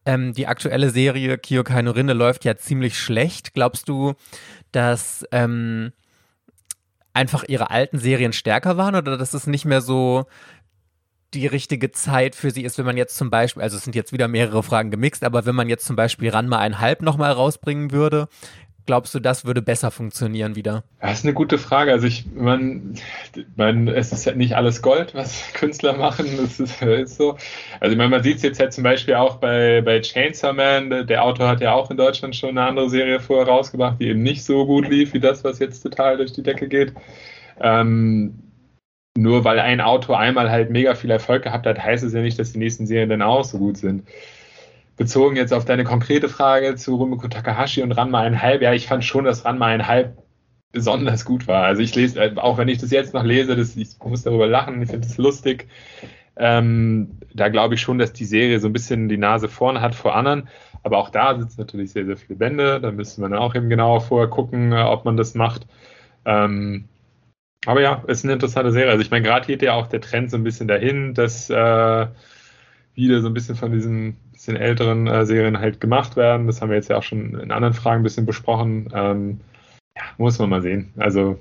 [0.06, 3.54] ähm, die aktuelle Serie Kyokai no Rinne läuft ja ziemlich schlecht.
[3.54, 4.14] Glaubst du,
[4.72, 5.92] dass ähm,
[7.14, 10.26] einfach ihre alten Serien stärker waren oder dass es nicht mehr so
[11.34, 14.14] die richtige Zeit für sie ist, wenn man jetzt zum Beispiel, also es sind jetzt
[14.14, 18.30] wieder mehrere Fragen gemixt, aber wenn man jetzt zum Beispiel Ranma einhalb nochmal rausbringen würde,
[18.86, 20.84] Glaubst du, das würde besser funktionieren wieder?
[21.02, 21.92] Das ist eine gute Frage.
[21.92, 22.94] Also ich, man,
[23.56, 26.28] man es ist ja nicht alles Gold, was Künstler machen.
[26.38, 27.36] Das ist, ist so.
[27.80, 31.08] Also meine, man sieht es jetzt halt zum Beispiel auch bei, bei Chainsaw Man.
[31.08, 34.22] Der Autor hat ja auch in Deutschland schon eine andere Serie vorher rausgebracht, die eben
[34.22, 36.94] nicht so gut lief wie das, was jetzt total durch die Decke geht.
[37.60, 38.40] Ähm,
[39.18, 42.38] nur weil ein Autor einmal halt mega viel Erfolg gehabt hat, heißt es ja nicht,
[42.38, 44.04] dass die nächsten Serien dann auch so gut sind
[44.98, 49.04] bezogen jetzt auf deine konkrete Frage zu Rumiko Takahashi und Ranma einhalb, ja, ich fand
[49.04, 50.18] schon, dass Ranma einhalb
[50.72, 51.64] besonders gut war.
[51.64, 54.48] Also ich lese, äh, auch wenn ich das jetzt noch lese, das, ich muss darüber
[54.48, 55.68] lachen, ich finde es lustig.
[56.38, 59.96] Ähm, da glaube ich schon, dass die Serie so ein bisschen die Nase vorne hat
[59.96, 60.50] vor anderen.
[60.84, 62.80] Aber auch da sitzen natürlich sehr, sehr viele Bände.
[62.82, 65.66] Da müsste man dann auch eben genauer vorher gucken, äh, ob man das macht.
[66.26, 66.90] Ähm,
[67.66, 68.92] aber ja, ist eine interessante Serie.
[68.92, 72.08] Also ich meine, gerade geht ja auch der Trend so ein bisschen dahin, dass äh,
[72.94, 76.48] wieder so ein bisschen von diesen bisschen älteren äh, Serien halt gemacht werden.
[76.48, 78.90] Das haben wir jetzt ja auch schon in anderen Fragen ein bisschen besprochen.
[78.94, 79.40] Ähm,
[79.98, 80.94] ja, muss man mal sehen.
[80.98, 81.40] Also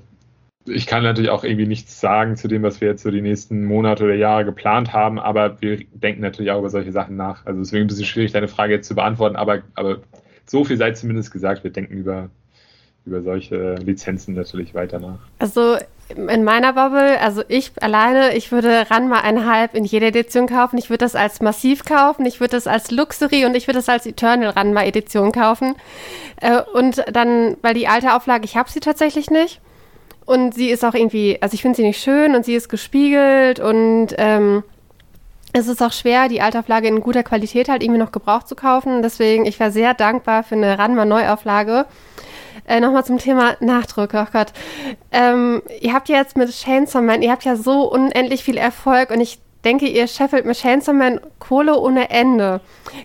[0.67, 3.65] ich kann natürlich auch irgendwie nichts sagen zu dem, was wir jetzt so die nächsten
[3.65, 7.45] Monate oder Jahre geplant haben, aber wir denken natürlich auch über solche Sachen nach.
[7.45, 9.99] Also deswegen ein bisschen schwierig, deine Frage jetzt zu beantworten, aber, aber
[10.45, 12.29] so viel sei zumindest gesagt, wir denken über,
[13.05, 15.19] über solche Lizenzen natürlich weiter nach.
[15.37, 15.77] Also
[16.09, 20.77] in meiner Bubble, also ich alleine, ich würde Ranma einhalb in jeder Edition kaufen.
[20.77, 23.89] Ich würde das als Massiv kaufen, ich würde das als Luxury und ich würde das
[23.89, 25.75] als Eternal Ranma Edition kaufen.
[26.41, 29.61] Äh, und dann, weil die alte Auflage, ich habe sie tatsächlich nicht.
[30.25, 33.59] Und sie ist auch irgendwie, also ich finde sie nicht schön und sie ist gespiegelt
[33.59, 34.63] und ähm,
[35.53, 38.55] es ist auch schwer, die alte Auflage in guter Qualität halt irgendwie noch gebraucht zu
[38.55, 39.01] kaufen.
[39.01, 41.85] Deswegen, ich wäre sehr dankbar für eine Ranma Neuauflage.
[42.67, 44.53] Äh, Nochmal zum Thema Nachdruck, oh Gott.
[45.11, 49.09] Ähm, ihr habt ja jetzt mit Chainsaw Man, ihr habt ja so unendlich viel Erfolg
[49.09, 52.61] und ich denke, ihr scheffelt mit Chainsaw Man Kohle ohne Ende.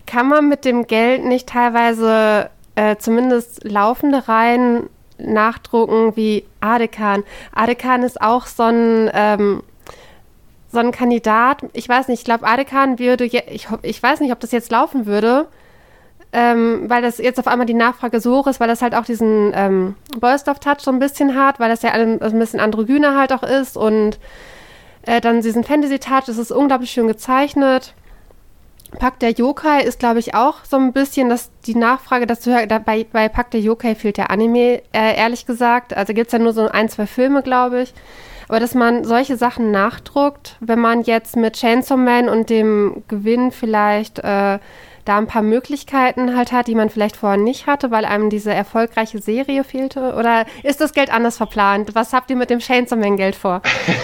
[0.07, 7.25] Kann man mit dem Geld nicht teilweise äh, zumindest laufende Reihen nachdrucken wie Adekan?
[7.53, 9.11] Adekan ist auch so ein...
[9.13, 9.63] Ähm,
[10.73, 14.39] so ein Kandidat, ich weiß nicht, ich glaube, Adekan würde, ich, ich weiß nicht, ob
[14.39, 15.49] das jetzt laufen würde,
[16.33, 19.05] ähm, weil das jetzt auf einmal die Nachfrage so hoch ist, weil das halt auch
[19.05, 23.33] diesen ähm, Boylsdorf-Touch so ein bisschen hat, weil das ja ein, ein bisschen androgyner halt
[23.33, 24.19] auch ist und
[25.07, 27.95] äh, dann diesen Fantasy-Touch, das ist unglaublich schön gezeichnet.
[28.99, 32.51] Pack der Yokai ist, glaube ich, auch so ein bisschen dass die Nachfrage dazu.
[32.51, 35.97] Bei, bei Pack der Yokai fehlt der Anime, äh, ehrlich gesagt.
[35.97, 37.95] Also gibt es ja nur so ein, zwei Filme, glaube ich.
[38.49, 43.53] Aber dass man solche Sachen nachdruckt, wenn man jetzt mit Chainsaw Man und dem Gewinn
[43.53, 44.59] vielleicht äh,
[45.11, 48.55] da ein paar Möglichkeiten halt hat, die man vielleicht vorher nicht hatte, weil einem diese
[48.55, 50.15] erfolgreiche Serie fehlte?
[50.15, 51.97] Oder ist das Geld anders verplant?
[51.97, 53.61] Was habt ihr mit dem Chainsaw Man Geld vor?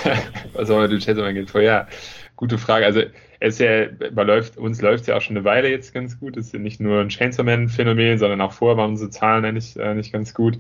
[0.53, 1.62] Was haben wir mit dem Chainsaw Man Geld vor?
[1.62, 1.87] Ja,
[2.35, 2.85] gute Frage.
[2.85, 3.03] Also
[3.38, 3.85] es ja,
[4.16, 6.37] läuft, uns läuft es ja auch schon eine Weile jetzt ganz gut.
[6.37, 9.45] Es ist ja nicht nur ein Chainsaw Man Phänomen, sondern auch vorher waren unsere Zahlen
[9.45, 10.59] eigentlich äh, nicht ganz gut.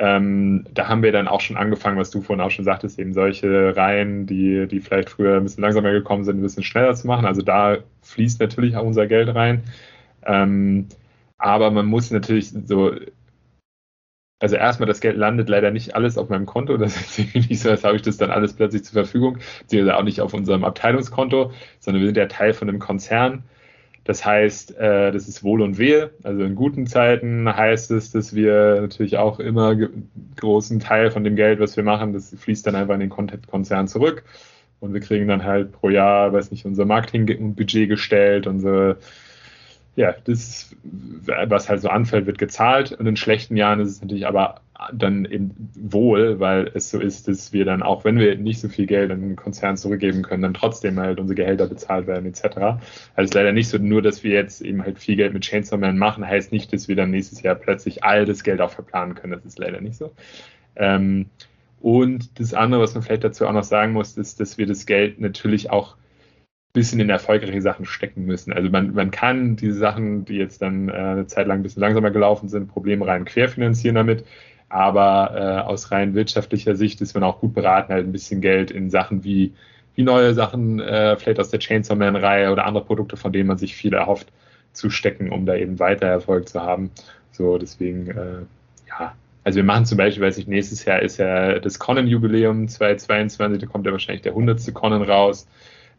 [0.00, 3.14] Ähm, da haben wir dann auch schon angefangen, was du vorhin auch schon sagtest, eben
[3.14, 7.08] solche Reihen, die, die vielleicht früher ein bisschen langsamer gekommen sind, ein bisschen schneller zu
[7.08, 7.26] machen.
[7.26, 9.64] Also da fließt natürlich auch unser Geld rein.
[10.24, 10.86] Ähm,
[11.36, 12.92] aber man muss natürlich so,
[14.40, 16.76] also erstmal, das Geld landet leider nicht alles auf meinem Konto.
[16.76, 19.38] Das ist irgendwie nicht so, als habe ich das dann alles plötzlich zur Verfügung.
[19.62, 23.42] Beziehungsweise auch nicht auf unserem Abteilungskonto, sondern wir sind ja Teil von einem Konzern.
[24.08, 26.12] Das heißt, äh, das ist Wohl und Wehe.
[26.22, 29.76] Also in guten Zeiten heißt es, dass wir natürlich auch immer
[30.36, 33.86] großen Teil von dem Geld, was wir machen, das fließt dann einfach in den Konzern
[33.86, 34.24] zurück.
[34.80, 38.96] Und wir kriegen dann halt pro Jahr, weiß nicht, unser Marketingbudget gestellt, unsere
[39.98, 42.92] ja, das, was halt so anfällt, wird gezahlt.
[42.92, 44.60] Und in schlechten Jahren ist es natürlich aber
[44.92, 48.68] dann eben wohl, weil es so ist, dass wir dann auch, wenn wir nicht so
[48.68, 52.44] viel Geld an den Konzern zurückgeben können, dann trotzdem halt unsere Gehälter bezahlt werden etc.
[52.44, 52.80] Also
[53.16, 55.78] es ist leider nicht so, nur dass wir jetzt eben halt viel Geld mit Chainsaw
[55.78, 59.16] Man machen, heißt nicht, dass wir dann nächstes Jahr plötzlich all das Geld auch verplanen
[59.16, 59.32] können.
[59.32, 60.12] Das ist leider nicht so.
[60.76, 61.26] Ähm,
[61.80, 64.86] Und das andere, was man vielleicht dazu auch noch sagen muss, ist, dass wir das
[64.86, 65.96] Geld natürlich auch
[66.72, 68.52] bisschen in erfolgreiche Sachen stecken müssen.
[68.52, 71.80] Also man, man kann diese Sachen, die jetzt dann äh, eine Zeit lang ein bisschen
[71.80, 74.24] langsamer gelaufen sind, problemrein querfinanzieren damit.
[74.68, 78.70] Aber äh, aus rein wirtschaftlicher Sicht ist man auch gut beraten, halt ein bisschen Geld
[78.70, 79.54] in Sachen wie,
[79.94, 83.58] wie neue Sachen, äh, vielleicht aus der Chainsaw Man-Reihe oder andere Produkte, von denen man
[83.58, 84.28] sich viel erhofft,
[84.72, 86.90] zu stecken, um da eben weiter Erfolg zu haben.
[87.32, 88.42] So, deswegen, äh,
[88.88, 93.58] ja, also wir machen zum Beispiel, weiß ich, nächstes Jahr ist ja das Conan-Jubiläum 2022,
[93.60, 94.74] da kommt ja wahrscheinlich der 100.
[94.74, 95.48] Conan raus.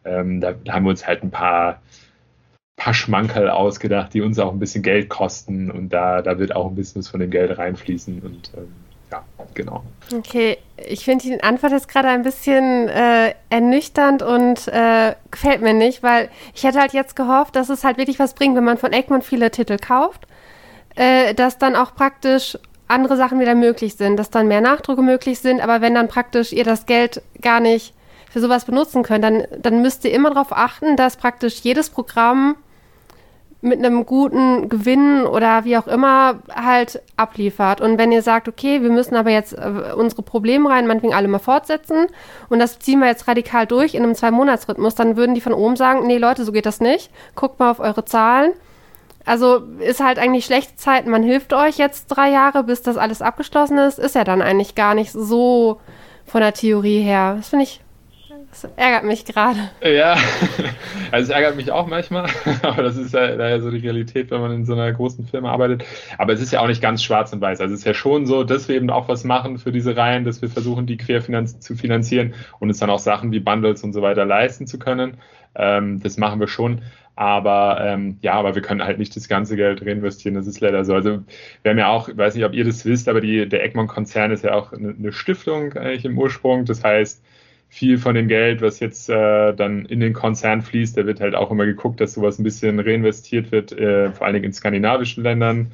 [0.05, 1.81] Ähm, da, haben wir uns halt ein paar,
[2.75, 5.69] paar Schmankerl ausgedacht, die uns auch ein bisschen Geld kosten.
[5.71, 8.21] Und da, da wird auch ein bisschen was von dem Geld reinfließen.
[8.21, 8.73] Und ähm,
[9.11, 9.83] ja, genau.
[10.15, 15.73] Okay, ich finde die Antwort jetzt gerade ein bisschen äh, ernüchternd und äh, gefällt mir
[15.73, 18.77] nicht, weil ich hätte halt jetzt gehofft, dass es halt wirklich was bringt, wenn man
[18.77, 20.27] von Egmont viele Titel kauft,
[20.95, 22.57] äh, dass dann auch praktisch
[22.87, 26.51] andere Sachen wieder möglich sind, dass dann mehr Nachdrucke möglich sind, aber wenn dann praktisch
[26.51, 27.93] ihr das Geld gar nicht
[28.29, 32.55] für sowas benutzen könnt, dann, dann müsst ihr immer darauf achten, dass praktisch jedes Programm
[33.61, 37.81] mit einem guten Gewinn oder wie auch immer halt abliefert.
[37.81, 41.27] Und wenn ihr sagt, okay, wir müssen aber jetzt äh, unsere Probleme rein, meinetwegen alle
[41.27, 42.07] mal fortsetzen
[42.47, 45.75] und das ziehen wir jetzt radikal durch in einem Zwei-Monats-Rhythmus, dann würden die von oben
[45.75, 47.11] sagen, nee Leute, so geht das nicht.
[47.35, 48.53] Guckt mal auf eure Zahlen
[49.29, 51.05] also ist halt eigentlich schlechte Zeit.
[51.05, 53.99] Man hilft euch jetzt drei Jahre, bis das alles abgeschlossen ist.
[53.99, 55.79] Ist ja dann eigentlich gar nicht so
[56.25, 57.35] von der Theorie her.
[57.37, 57.79] Das finde ich,
[58.49, 59.59] das ärgert mich gerade.
[59.83, 60.17] Ja,
[61.11, 62.27] also es ärgert mich auch manchmal,
[62.61, 65.51] aber das ist ja daher so die Realität, wenn man in so einer großen Firma
[65.51, 65.85] arbeitet.
[66.17, 67.61] Aber es ist ja auch nicht ganz schwarz und weiß.
[67.61, 70.23] Also es ist ja schon so, dass wir eben auch was machen für diese Reihen,
[70.25, 73.93] dass wir versuchen, die querfinanz zu finanzieren und es dann auch Sachen wie Bundles und
[73.93, 75.17] so weiter leisten zu können.
[75.55, 76.81] Ähm, das machen wir schon.
[77.19, 80.35] Aber ähm, ja, aber wir können halt nicht das ganze Geld reinvestieren.
[80.35, 80.93] Das ist leider so.
[80.93, 81.19] Also
[81.63, 84.31] wir haben ja auch, ich weiß nicht, ob ihr das wisst, aber die, der Egmont-Konzern
[84.31, 86.63] ist ja auch eine, eine, Stiftung eigentlich im Ursprung.
[86.63, 87.21] Das heißt,
[87.69, 91.35] viel von dem Geld, was jetzt äh, dann in den Konzern fließt, da wird halt
[91.35, 95.23] auch immer geguckt, dass sowas ein bisschen reinvestiert wird, äh, vor allen Dingen in skandinavischen
[95.23, 95.71] Ländern.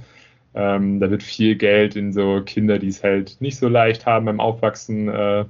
[0.53, 4.25] Ähm, da wird viel Geld in so Kinder, die es halt nicht so leicht haben
[4.25, 5.45] beim Aufwachsen, äh,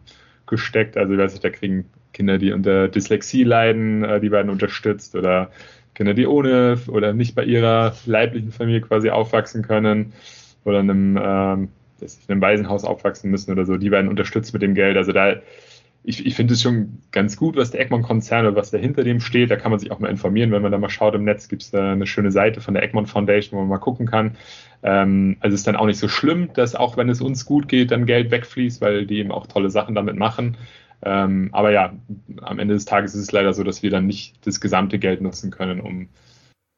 [0.48, 0.98] gesteckt.
[0.98, 5.16] Also ich weiß nicht, da kriegen Kinder, die unter Dyslexie leiden, äh, die werden unterstützt
[5.16, 5.52] oder
[5.96, 10.14] Kinder, die ohne oder nicht bei ihrer leiblichen Familie quasi aufwachsen können
[10.64, 11.70] oder in einem, ähm,
[12.02, 14.98] in einem Waisenhaus aufwachsen müssen oder so, die werden unterstützt mit dem Geld.
[14.98, 15.36] Also da,
[16.08, 19.20] ich, ich finde es schon ganz gut, was der Egmont-Konzern oder was da hinter dem
[19.20, 19.50] steht.
[19.50, 21.64] Da kann man sich auch mal informieren, wenn man da mal schaut im Netz, gibt
[21.64, 24.38] es da eine schöne Seite von der Egmont Foundation, wo man mal gucken kann.
[24.84, 27.68] Ähm, also es ist dann auch nicht so schlimm, dass auch wenn es uns gut
[27.68, 30.58] geht, dann Geld wegfließt, weil die eben auch tolle Sachen damit machen.
[31.02, 31.94] Ähm, aber ja,
[32.42, 35.22] am Ende des Tages ist es leider so, dass wir dann nicht das gesamte Geld
[35.22, 36.10] nutzen können, um,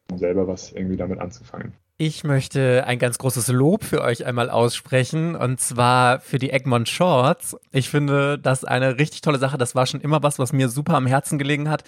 [0.09, 1.73] um selber was irgendwie damit anzufangen.
[1.99, 6.87] Ich möchte ein ganz großes Lob für euch einmal aussprechen und zwar für die Egmont
[6.87, 7.57] Shorts.
[7.71, 9.57] Ich finde das eine richtig tolle Sache.
[9.57, 11.83] Das war schon immer was, was mir super am Herzen gelegen hat.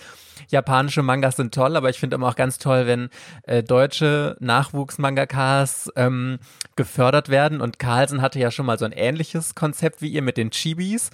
[0.48, 3.10] Japanische Mangas sind toll, aber ich finde immer auch ganz toll, wenn
[3.44, 6.40] äh, deutsche Nachwuchs-Mangakas ähm,
[6.76, 7.62] gefördert werden.
[7.62, 11.12] Und Carlsen hatte ja schon mal so ein ähnliches Konzept wie ihr mit den Chibis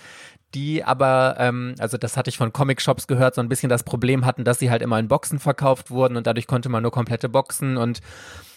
[0.54, 4.26] die aber, ähm, also das hatte ich von Comic-Shops gehört, so ein bisschen das Problem
[4.26, 7.28] hatten, dass sie halt immer in Boxen verkauft wurden und dadurch konnte man nur komplette
[7.28, 8.00] Boxen und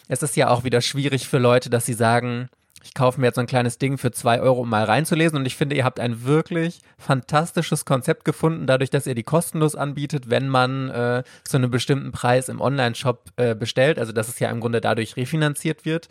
[0.09, 2.49] es ist ja auch wieder schwierig für Leute, dass sie sagen,
[2.83, 5.39] ich kaufe mir jetzt so ein kleines Ding für zwei Euro, um mal reinzulesen.
[5.39, 9.75] Und ich finde, ihr habt ein wirklich fantastisches Konzept gefunden, dadurch, dass ihr die kostenlos
[9.75, 13.99] anbietet, wenn man äh, zu einem bestimmten Preis im Online-Shop äh, bestellt.
[13.99, 16.09] Also, dass es ja im Grunde dadurch refinanziert wird.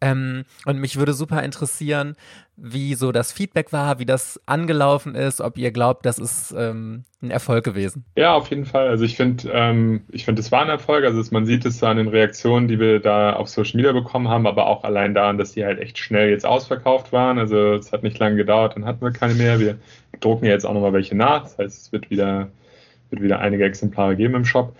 [0.00, 2.16] Ähm, und mich würde super interessieren,
[2.56, 7.04] wie so das Feedback war, wie das angelaufen ist, ob ihr glaubt, das ist ähm,
[7.22, 8.04] ein Erfolg gewesen.
[8.16, 8.88] Ja, auf jeden Fall.
[8.88, 11.04] Also ich finde, ähm, ich finde, es war ein Erfolg.
[11.04, 14.46] Also man sieht es an den Reaktionen, die wir da auf Social Media bekommen haben,
[14.46, 17.38] aber auch allein daran, dass die halt echt schnell jetzt ausverkauft waren.
[17.38, 19.60] Also es hat nicht lange gedauert, dann hatten wir keine mehr.
[19.60, 19.76] Wir
[20.20, 21.42] drucken jetzt auch nochmal welche nach.
[21.42, 22.48] Das heißt, es wird wieder,
[23.10, 24.74] wird wieder einige Exemplare geben im Shop.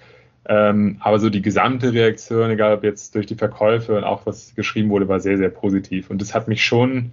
[0.48, 4.54] Ähm, aber so die gesamte Reaktion, egal ob jetzt durch die Verkäufe und auch was
[4.54, 6.10] geschrieben wurde, war sehr, sehr positiv.
[6.10, 7.12] Und das hat mich schon,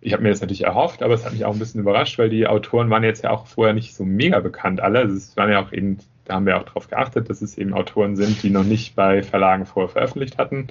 [0.00, 2.30] ich habe mir das natürlich erhofft, aber es hat mich auch ein bisschen überrascht, weil
[2.30, 5.00] die Autoren waren jetzt ja auch vorher nicht so mega bekannt alle.
[5.00, 7.74] Also es waren ja auch eben, da haben wir auch darauf geachtet, dass es eben
[7.74, 10.68] Autoren sind, die noch nicht bei Verlagen vorher veröffentlicht hatten.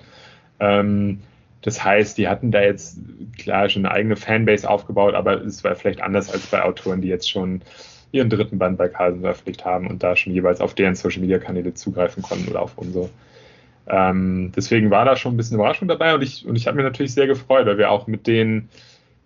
[0.59, 1.21] Ähm,
[1.61, 2.99] das heißt, die hatten da jetzt
[3.37, 7.07] klar schon eine eigene Fanbase aufgebaut, aber es war vielleicht anders als bei Autoren, die
[7.07, 7.61] jetzt schon
[8.13, 11.39] ihren dritten Band bei Carlsen veröffentlicht haben und da schon jeweils auf deren Social Media
[11.39, 13.09] Kanäle zugreifen konnten oder auf unsere.
[13.87, 16.83] Ähm, deswegen war da schon ein bisschen Überraschung dabei und ich, und ich habe mir
[16.83, 18.69] natürlich sehr gefreut, weil wir auch mit denen,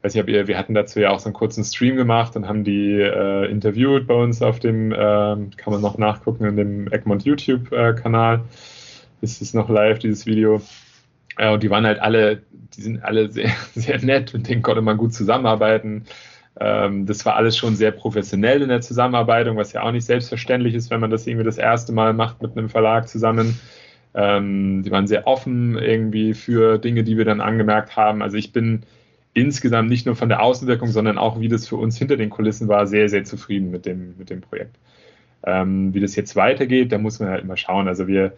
[0.02, 2.64] weiß nicht, ob wir hatten dazu ja auch so einen kurzen Stream gemacht und haben
[2.64, 7.24] die äh, interviewt bei uns auf dem, äh, kann man noch nachgucken in dem Egmont
[7.24, 8.38] YouTube-Kanal.
[8.38, 8.42] Äh,
[9.22, 10.62] ist es noch live, dieses Video.
[11.38, 12.42] Äh, und die waren halt alle,
[12.76, 16.06] die sind alle sehr, sehr nett, mit denen konnte man gut zusammenarbeiten.
[16.60, 20.74] Ähm, das war alles schon sehr professionell in der Zusammenarbeit, was ja auch nicht selbstverständlich
[20.74, 23.60] ist, wenn man das irgendwie das erste Mal macht mit einem Verlag zusammen.
[24.14, 28.22] Ähm, die waren sehr offen irgendwie für Dinge, die wir dann angemerkt haben.
[28.22, 28.84] Also ich bin
[29.34, 32.68] insgesamt nicht nur von der Außenwirkung, sondern auch wie das für uns hinter den Kulissen
[32.68, 34.76] war, sehr, sehr zufrieden mit dem, mit dem Projekt.
[35.44, 37.88] Ähm, wie das jetzt weitergeht, da muss man halt immer schauen.
[37.88, 38.34] Also wir,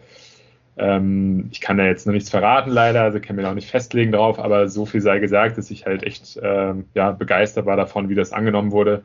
[0.80, 4.12] ähm, ich kann da jetzt noch nichts verraten leider, also kann mir auch nicht festlegen
[4.12, 8.08] drauf, aber so viel sei gesagt, dass ich halt echt ähm, ja, begeistert war davon,
[8.08, 9.02] wie das angenommen wurde.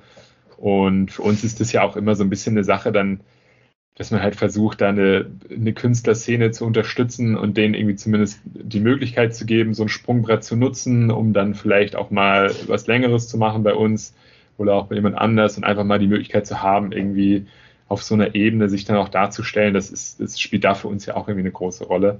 [0.58, 3.20] Und für uns ist das ja auch immer so ein bisschen eine Sache dann,
[3.96, 8.80] dass man halt versucht, da eine, eine Künstlerszene zu unterstützen und denen irgendwie zumindest die
[8.80, 13.28] Möglichkeit zu geben, so ein Sprungbrett zu nutzen, um dann vielleicht auch mal was Längeres
[13.28, 14.16] zu machen bei uns
[14.58, 17.48] oder auch bei jemand anders und einfach mal die Möglichkeit zu haben, irgendwie
[17.88, 19.74] auf so einer Ebene sich dann auch darzustellen.
[19.74, 22.20] Das, ist, das spielt da für uns ja auch irgendwie eine große Rolle.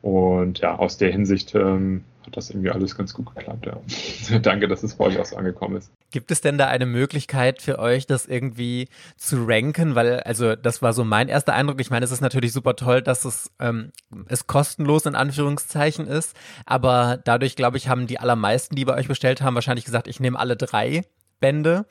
[0.00, 3.66] Und ja, aus der Hinsicht ähm, hat das irgendwie alles ganz gut geklappt.
[3.66, 4.38] Ja.
[4.40, 5.92] Danke, dass es bei euch auch so angekommen ist.
[6.10, 9.94] Gibt es denn da eine Möglichkeit für euch, das irgendwie zu ranken?
[9.94, 11.80] Weil, also, das war so mein erster Eindruck.
[11.80, 13.92] Ich meine, es ist natürlich super toll, dass es, ähm,
[14.26, 16.36] es kostenlos in Anführungszeichen ist.
[16.66, 20.20] Aber dadurch, glaube ich, haben die allermeisten, die bei euch bestellt haben, wahrscheinlich gesagt, ich
[20.20, 21.02] nehme alle drei
[21.40, 21.86] Bände.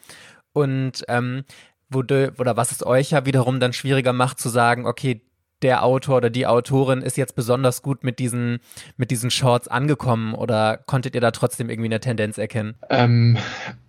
[0.53, 1.45] Und ähm,
[1.93, 5.21] wurde, oder was es euch ja wiederum dann schwieriger macht, zu sagen, okay,
[5.61, 8.59] der Autor oder die Autorin ist jetzt besonders gut mit diesen,
[8.97, 12.75] mit diesen Shorts angekommen oder konntet ihr da trotzdem irgendwie eine Tendenz erkennen?
[12.89, 13.37] Ähm,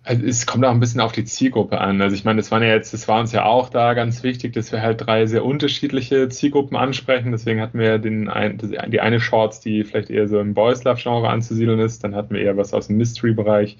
[0.03, 2.01] also es kommt auch ein bisschen auf die Zielgruppe an.
[2.01, 4.53] Also ich meine, das waren ja jetzt, das war uns ja auch da ganz wichtig,
[4.53, 7.31] dass wir halt drei sehr unterschiedliche Zielgruppen ansprechen.
[7.31, 11.01] Deswegen hatten wir den ein, die eine Shorts, die vielleicht eher so im Boys Love
[11.01, 12.03] Genre anzusiedeln ist.
[12.03, 13.77] Dann hatten wir eher was aus dem Mystery-Bereich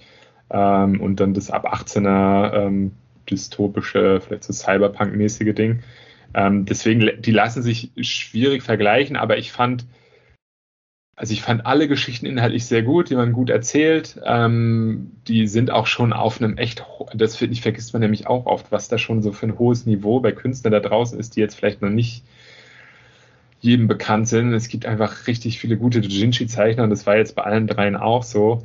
[0.49, 2.93] ähm, und dann das ab 18er ähm,
[3.29, 5.79] dystopische, vielleicht so Cyberpunk-mäßige Ding.
[6.33, 9.85] Ähm, deswegen, die lassen sich schwierig vergleichen, aber ich fand,
[11.15, 14.19] also ich fand alle Geschichten inhaltlich sehr gut, die man gut erzählt.
[14.25, 18.45] Ähm, die sind auch schon auf einem echt, das finde ich, vergisst man nämlich auch
[18.47, 21.39] oft, was da schon so für ein hohes Niveau bei Künstlern da draußen ist, die
[21.39, 22.23] jetzt vielleicht noch nicht
[23.59, 24.53] jedem bekannt sind.
[24.53, 28.23] Es gibt einfach richtig viele gute Dojinshi-Zeichner und das war jetzt bei allen dreien auch
[28.23, 28.63] so.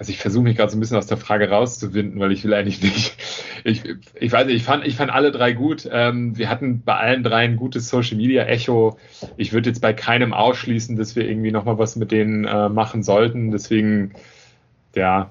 [0.00, 2.54] Also ich versuche mich gerade so ein bisschen aus der Frage rauszuwinden, weil ich will
[2.54, 3.18] eigentlich nicht.
[3.64, 3.82] Ich,
[4.18, 5.86] ich weiß nicht, ich fand, ich fand alle drei gut.
[5.92, 8.96] Ähm, wir hatten bei allen drei ein gutes Social Media Echo.
[9.36, 13.02] Ich würde jetzt bei keinem ausschließen, dass wir irgendwie nochmal was mit denen äh, machen
[13.02, 13.50] sollten.
[13.50, 14.14] Deswegen,
[14.94, 15.30] ja,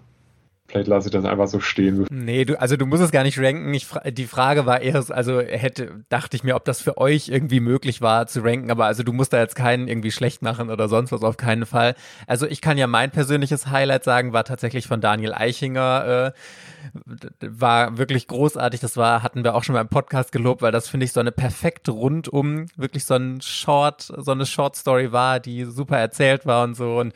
[0.70, 2.06] Vielleicht lasse ich das einfach so stehen.
[2.12, 3.74] Nee, du, also du musst es gar nicht ranken.
[3.74, 7.60] Ich, die Frage war eher, also hätte, dachte ich mir, ob das für euch irgendwie
[7.60, 10.88] möglich war zu ranken, aber also du musst da jetzt keinen irgendwie schlecht machen oder
[10.88, 11.96] sonst was, auf keinen Fall.
[12.28, 16.34] Also ich kann ja mein persönliches Highlight sagen, war tatsächlich von Daniel Eichinger.
[16.36, 16.40] Äh,
[17.42, 18.80] war wirklich großartig.
[18.80, 21.20] Das war, hatten wir auch schon mal im Podcast gelobt, weil das finde ich so
[21.20, 26.46] eine perfekt rundum, wirklich so ein Short, so eine Short Story war, die super erzählt
[26.46, 27.00] war und so.
[27.00, 27.14] Und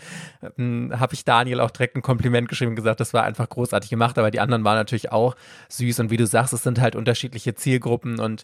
[0.58, 3.90] ähm, habe ich Daniel auch direkt ein Kompliment geschrieben und gesagt, das war einfach großartig
[3.90, 4.18] gemacht.
[4.18, 5.36] Aber die anderen waren natürlich auch
[5.70, 6.00] süß.
[6.00, 8.44] Und wie du sagst, es sind halt unterschiedliche Zielgruppen und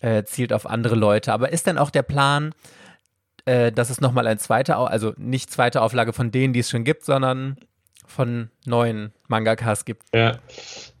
[0.00, 1.32] äh, zielt auf andere Leute.
[1.32, 2.54] Aber ist denn auch der Plan,
[3.44, 6.84] äh, dass es nochmal ein zweiter, also nicht zweite Auflage von denen, die es schon
[6.84, 7.56] gibt, sondern
[8.06, 10.02] von neuen Mangakas gibt.
[10.14, 10.38] Ja.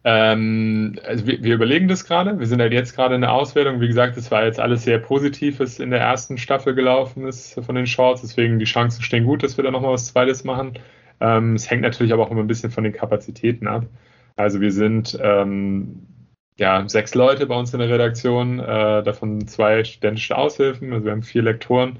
[0.04, 2.38] Ähm, also wir, wir, überlegen das gerade.
[2.38, 3.80] Wir sind halt jetzt gerade in der Auswertung.
[3.80, 7.60] Wie gesagt, es war jetzt alles sehr positiv, was in der ersten Staffel gelaufen ist
[7.64, 8.22] von den Shorts.
[8.22, 10.74] Deswegen die Chancen stehen gut, dass wir da nochmal was Zweites machen.
[11.22, 13.86] Ähm, es hängt natürlich aber auch immer ein bisschen von den Kapazitäten ab.
[14.36, 16.06] Also wir sind ähm,
[16.58, 20.92] ja sechs Leute bei uns in der Redaktion, äh, davon zwei studentische Aushilfen.
[20.92, 21.98] Also wir haben vier Lektoren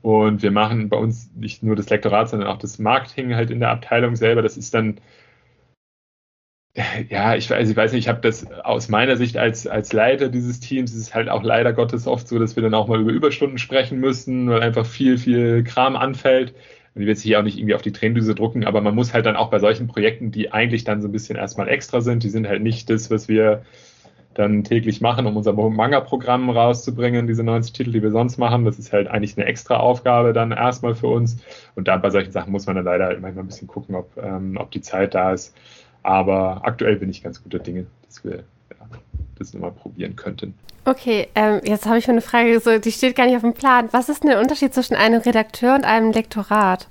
[0.00, 3.58] und wir machen bei uns nicht nur das Lektorat, sondern auch das Marketing halt in
[3.60, 4.42] der Abteilung selber.
[4.42, 5.00] Das ist dann,
[7.08, 10.28] ja, ich weiß, ich weiß nicht, ich habe das aus meiner Sicht als, als Leiter
[10.28, 13.00] dieses Teams, ist es halt auch leider Gottes oft so, dass wir dann auch mal
[13.00, 16.54] über Überstunden sprechen müssen, weil einfach viel, viel Kram anfällt.
[16.94, 19.14] Und die wird sich hier auch nicht irgendwie auf die Tränendüse drucken, aber man muss
[19.14, 22.22] halt dann auch bei solchen Projekten, die eigentlich dann so ein bisschen erstmal extra sind,
[22.22, 23.62] die sind halt nicht das, was wir
[24.34, 28.64] dann täglich machen, um unser Manga-Programm rauszubringen, diese 90 Titel, die wir sonst machen.
[28.64, 31.36] Das ist halt eigentlich eine extra Aufgabe dann erstmal für uns.
[31.74, 34.56] Und da bei solchen Sachen muss man dann leider manchmal ein bisschen gucken, ob, ähm,
[34.58, 35.54] ob die Zeit da ist.
[36.02, 38.86] Aber aktuell bin ich ganz guter Dinge, dass wir ja,
[39.38, 40.54] das nochmal probieren könnten.
[40.84, 43.88] Okay, ähm, jetzt habe ich eine Frage, so, die steht gar nicht auf dem Plan.
[43.92, 46.88] Was ist denn der Unterschied zwischen einem Redakteur und einem Lektorat?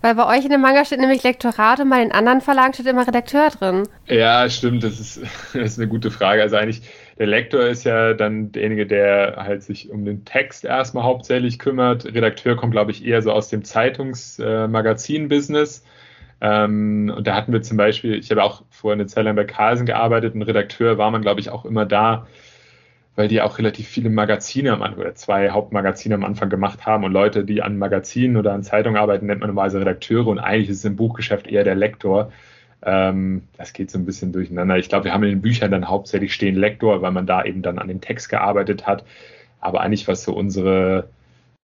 [0.00, 2.86] Weil bei euch in dem Manga steht nämlich Lektorat und bei den anderen Verlagen steht
[2.86, 3.82] immer Redakteur drin.
[4.06, 5.20] Ja, stimmt, das ist,
[5.52, 6.40] das ist eine gute Frage.
[6.42, 6.82] Also eigentlich,
[7.18, 12.06] der Lektor ist ja dann derjenige, der halt sich um den Text erstmal hauptsächlich kümmert.
[12.06, 15.84] Redakteur kommt, glaube ich, eher so aus dem Zeitungs-Magazin-Business.
[16.40, 19.34] Äh, ähm, und da hatten wir zum Beispiel, ich habe auch vorher eine Zeit lang
[19.34, 22.28] bei Carlsen gearbeitet, ein Redakteur war man, glaube ich, auch immer da,
[23.18, 27.02] weil die auch relativ viele Magazine am Anfang oder zwei Hauptmagazine am Anfang gemacht haben
[27.02, 30.68] und Leute, die an Magazinen oder an Zeitungen arbeiten, nennt man normalerweise Redakteure und eigentlich
[30.68, 32.30] ist es im Buchgeschäft eher der Lektor.
[32.80, 34.78] Ähm, das geht so ein bisschen durcheinander.
[34.78, 37.60] Ich glaube, wir haben in den Büchern dann hauptsächlich stehen Lektor, weil man da eben
[37.60, 39.04] dann an dem Text gearbeitet hat.
[39.58, 41.08] Aber eigentlich, was so unsere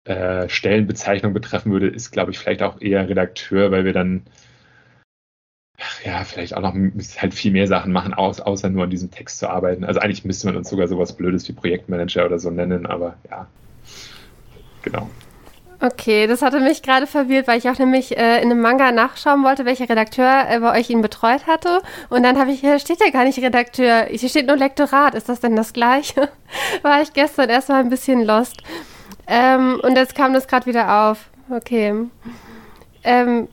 [0.03, 4.23] äh, Stellenbezeichnung betreffen würde, ist, glaube ich, vielleicht auch eher Redakteur, weil wir dann
[6.03, 9.49] ja, vielleicht auch noch halt viel mehr Sachen machen, außer nur an diesem Text zu
[9.49, 9.83] arbeiten.
[9.83, 13.47] Also eigentlich müsste man uns sogar sowas Blödes wie Projektmanager oder so nennen, aber ja,
[14.81, 15.09] genau.
[15.81, 19.43] Okay, das hatte mich gerade verwirrt, weil ich auch nämlich äh, in einem Manga nachschauen
[19.43, 21.81] wollte, welcher Redakteur äh, bei euch ihn betreut hatte.
[22.09, 25.15] Und dann habe ich, hier steht ja gar nicht Redakteur, hier steht nur Lektorat.
[25.15, 26.29] Ist das denn das gleiche?
[26.81, 28.63] War ich gestern erstmal ein bisschen lost.
[29.27, 31.29] Ähm, und jetzt kam das gerade wieder auf.
[31.49, 31.93] Okay.
[33.03, 33.47] Ähm,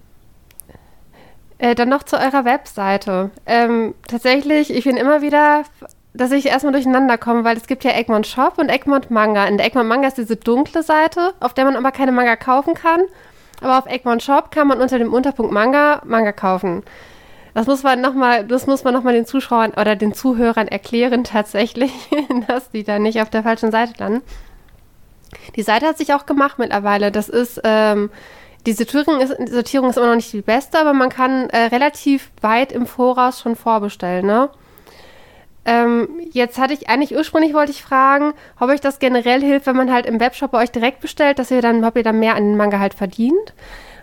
[1.62, 3.30] äh, dann noch zu eurer Webseite.
[3.46, 5.62] Ähm, tatsächlich, ich bin immer wieder,
[6.12, 9.46] dass ich erstmal durcheinander komme, weil es gibt ja Egmont Shop und Egmont Manga.
[9.46, 12.74] In der Egmont Manga ist diese dunkle Seite, auf der man aber keine Manga kaufen
[12.74, 13.02] kann.
[13.60, 16.82] Aber auf Egmont Shop kann man unter dem Unterpunkt Manga Manga kaufen.
[17.54, 21.92] Das muss man nochmal, das muss man nochmal den Zuschauern oder den Zuhörern erklären tatsächlich,
[22.48, 24.22] dass die da nicht auf der falschen Seite landen.
[25.54, 27.12] Die Seite hat sich auch gemacht mittlerweile.
[27.12, 28.10] Das ist ähm,
[28.66, 31.64] die Sortierung ist, die Sortierung ist immer noch nicht die beste, aber man kann äh,
[31.66, 34.50] relativ weit im Voraus schon vorbestellen, ne?
[35.64, 39.76] Ähm, jetzt hatte ich eigentlich ursprünglich wollte ich fragen, ob euch das generell hilft, wenn
[39.76, 42.34] man halt im Webshop bei euch direkt bestellt, dass ihr dann, ob ihr dann mehr
[42.34, 43.54] an den Manga halt verdient.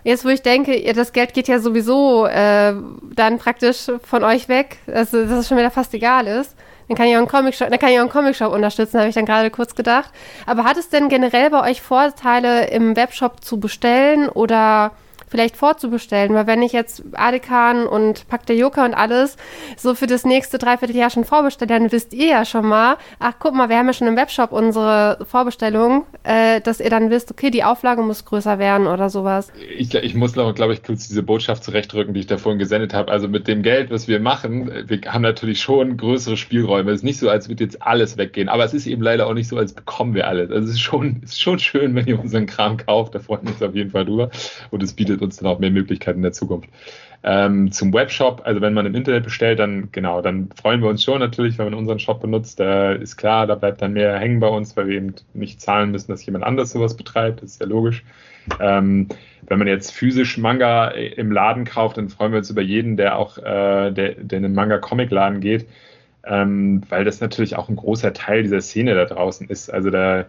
[0.02, 2.72] Jetzt, wo ich denke, das Geld geht ja sowieso äh,
[3.14, 6.56] dann praktisch von euch weg, also dass es schon wieder fast egal ist.
[6.90, 9.14] Dann kann ich auch einen Comic-Shop, dann kann ich auch einen Comic-Shop unterstützen, habe ich
[9.14, 10.10] dann gerade kurz gedacht.
[10.44, 14.90] Aber hat es denn generell bei euch Vorteile, im Webshop zu bestellen oder
[15.30, 19.36] vielleicht vorzubestellen, weil wenn ich jetzt Adekan und der Joker und alles
[19.76, 23.54] so für das nächste Dreivierteljahr schon vorbestelle, dann wisst ihr ja schon mal, ach guck
[23.54, 27.50] mal, wir haben ja schon im Webshop unsere Vorbestellung, äh, dass ihr dann wisst, okay,
[27.50, 29.52] die Auflage muss größer werden oder sowas.
[29.78, 33.12] Ich, ich muss, glaube ich, kurz diese Botschaft zurechtrücken, die ich da vorhin gesendet habe.
[33.12, 36.90] Also mit dem Geld, was wir machen, wir haben natürlich schon größere Spielräume.
[36.90, 39.34] Es ist nicht so, als würde jetzt alles weggehen, aber es ist eben leider auch
[39.34, 40.50] nicht so, als bekommen wir alles.
[40.50, 43.44] Also es ist schon, es ist schon schön, wenn ihr unseren Kram kauft, da freuen
[43.44, 44.30] wir uns auf jeden Fall drüber.
[44.70, 46.68] Und es bietet uns dann auch mehr Möglichkeiten in der Zukunft.
[47.22, 51.04] Ähm, zum Webshop, also wenn man im Internet bestellt, dann genau, dann freuen wir uns
[51.04, 52.58] schon natürlich, wenn man unseren Shop benutzt.
[52.58, 55.90] Da ist klar, da bleibt dann mehr hängen bei uns, weil wir eben nicht zahlen
[55.90, 57.42] müssen, dass jemand anders sowas betreibt.
[57.42, 58.04] Das ist ja logisch.
[58.58, 59.08] Ähm,
[59.46, 63.18] wenn man jetzt physisch Manga im Laden kauft, dann freuen wir uns über jeden, der
[63.18, 65.68] auch, äh, der, der in einen Manga-Comic-Laden geht,
[66.24, 69.70] ähm, weil das natürlich auch ein großer Teil dieser Szene da draußen ist.
[69.70, 70.24] Also da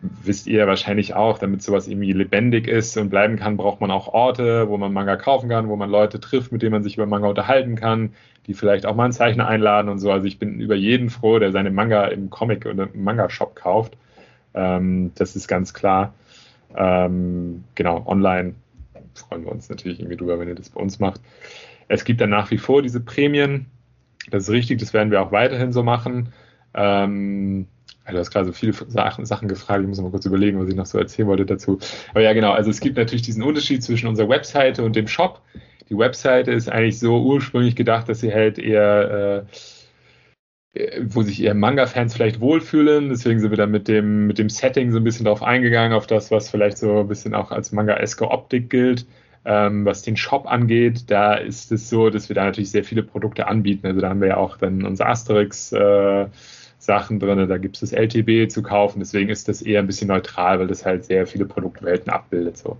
[0.00, 4.08] wisst ihr wahrscheinlich auch, damit sowas irgendwie lebendig ist und bleiben kann, braucht man auch
[4.08, 7.06] Orte, wo man Manga kaufen kann, wo man Leute trifft, mit denen man sich über
[7.06, 8.12] Manga unterhalten kann,
[8.46, 10.12] die vielleicht auch mal einen Zeichner einladen und so.
[10.12, 13.96] Also ich bin über jeden froh, der seine Manga im Comic- oder im Manga-Shop kauft.
[14.54, 16.14] Ähm, das ist ganz klar.
[16.76, 18.54] Ähm, genau, online
[19.14, 21.20] freuen wir uns natürlich irgendwie drüber, wenn ihr das bei uns macht.
[21.88, 23.66] Es gibt dann nach wie vor diese Prämien.
[24.30, 26.32] Das ist richtig, das werden wir auch weiterhin so machen.
[26.74, 27.66] Ähm,
[28.12, 30.86] du hast gerade so viele Sachen gefragt, ich muss mal kurz überlegen, was ich noch
[30.86, 31.78] so erzählen wollte dazu.
[32.10, 35.42] Aber ja, genau, also es gibt natürlich diesen Unterschied zwischen unserer Webseite und dem Shop.
[35.88, 39.46] Die Webseite ist eigentlich so ursprünglich gedacht, dass sie halt eher,
[40.74, 43.08] äh, wo sich eher Manga-Fans vielleicht wohlfühlen.
[43.08, 46.06] Deswegen sind wir dann mit dem, mit dem Setting so ein bisschen drauf eingegangen, auf
[46.06, 49.06] das, was vielleicht so ein bisschen auch als Manga-eske Optik gilt.
[49.44, 53.04] Ähm, was den Shop angeht, da ist es so, dass wir da natürlich sehr viele
[53.04, 53.86] Produkte anbieten.
[53.86, 56.26] Also da haben wir ja auch dann unser Asterix, äh,
[56.78, 60.08] Sachen drin, da gibt es das LTB zu kaufen, deswegen ist das eher ein bisschen
[60.08, 62.58] neutral, weil das halt sehr viele Produktwelten abbildet.
[62.58, 62.78] So.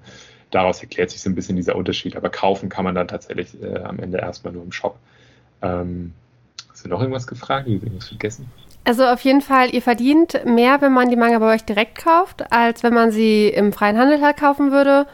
[0.50, 3.78] Daraus erklärt sich so ein bisschen dieser Unterschied, aber kaufen kann man dann tatsächlich äh,
[3.78, 4.98] am Ende erstmal nur im Shop.
[5.62, 6.12] Ähm,
[6.70, 7.66] hast du noch irgendwas gefragt?
[7.66, 8.46] Ich irgendwas vergessen?
[8.84, 12.52] Also auf jeden Fall, ihr verdient mehr, wenn man die Manga bei euch direkt kauft,
[12.52, 15.06] als wenn man sie im freien Handel halt kaufen würde.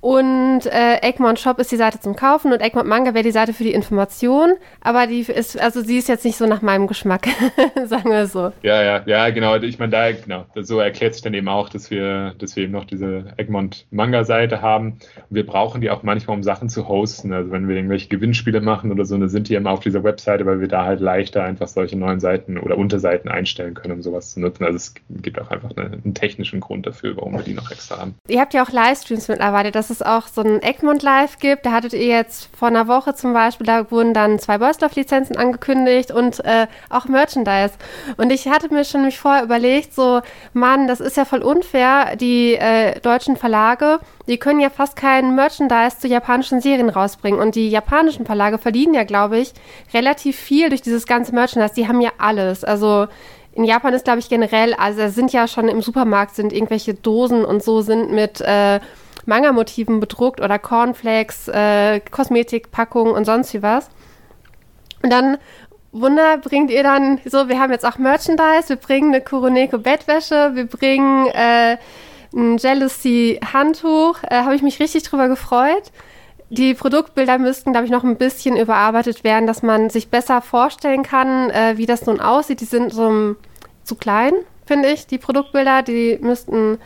[0.00, 3.52] Und äh, Egmont Shop ist die Seite zum Kaufen und Egmont Manga wäre die Seite
[3.52, 4.54] für die Information.
[4.80, 7.26] Aber die ist, also sie ist jetzt nicht so nach meinem Geschmack,
[7.86, 8.52] sagen wir so.
[8.62, 9.56] Ja, ja, ja, genau.
[9.56, 12.72] Ich meine, da, genau, so erklärt sich dann eben auch, dass wir, dass wir eben
[12.72, 14.98] noch diese Egmont Manga-Seite haben.
[15.28, 17.32] Und wir brauchen die auch manchmal, um Sachen zu hosten.
[17.32, 20.46] Also wenn wir irgendwelche Gewinnspiele machen oder so, dann sind die immer auf dieser Webseite,
[20.46, 24.32] weil wir da halt leichter einfach solche neuen Seiten oder Unterseiten einstellen können, um sowas
[24.32, 24.64] zu nutzen.
[24.64, 27.98] Also es gibt auch einfach eine, einen technischen Grund dafür, warum wir die noch extra
[27.98, 28.14] haben.
[28.28, 29.72] Ihr habt ja auch Livestreams mittlerweile.
[29.72, 31.64] Das ist es auch so ein Egmont Live gibt.
[31.64, 36.10] Da hattet ihr jetzt vor einer Woche zum Beispiel, da wurden dann zwei Burstloff-Lizenzen angekündigt
[36.10, 37.74] und äh, auch Merchandise.
[38.16, 40.20] Und ich hatte mir schon mich vorher überlegt, so,
[40.52, 42.16] Mann, das ist ja voll unfair.
[42.16, 47.40] Die äh, deutschen Verlage, die können ja fast kein Merchandise zu japanischen Serien rausbringen.
[47.40, 49.52] Und die japanischen Verlage verdienen ja, glaube ich,
[49.94, 51.74] relativ viel durch dieses ganze Merchandise.
[51.74, 52.64] Die haben ja alles.
[52.64, 53.06] Also
[53.56, 57.44] in Japan ist, glaube ich, generell, also sind ja schon im Supermarkt sind irgendwelche Dosen
[57.44, 58.80] und so sind mit äh,
[59.26, 63.88] Manga-Motiven bedruckt oder Cornflakes, äh, Kosmetikpackungen und sonst wie was.
[65.02, 65.38] Und dann
[65.92, 70.50] Wunder bringt ihr dann so, wir haben jetzt auch Merchandise, wir bringen eine Kuroneko Bettwäsche,
[70.54, 71.78] wir bringen äh,
[72.34, 75.90] ein Jealousy Handtuch, äh, habe ich mich richtig drüber gefreut.
[76.50, 81.02] Die Produktbilder müssten, glaube ich, noch ein bisschen überarbeitet werden, dass man sich besser vorstellen
[81.02, 82.60] kann, äh, wie das nun aussieht.
[82.60, 83.34] Die sind so
[83.82, 84.32] zu klein,
[84.64, 85.82] finde ich, die Produktbilder.
[85.82, 86.78] Die müssten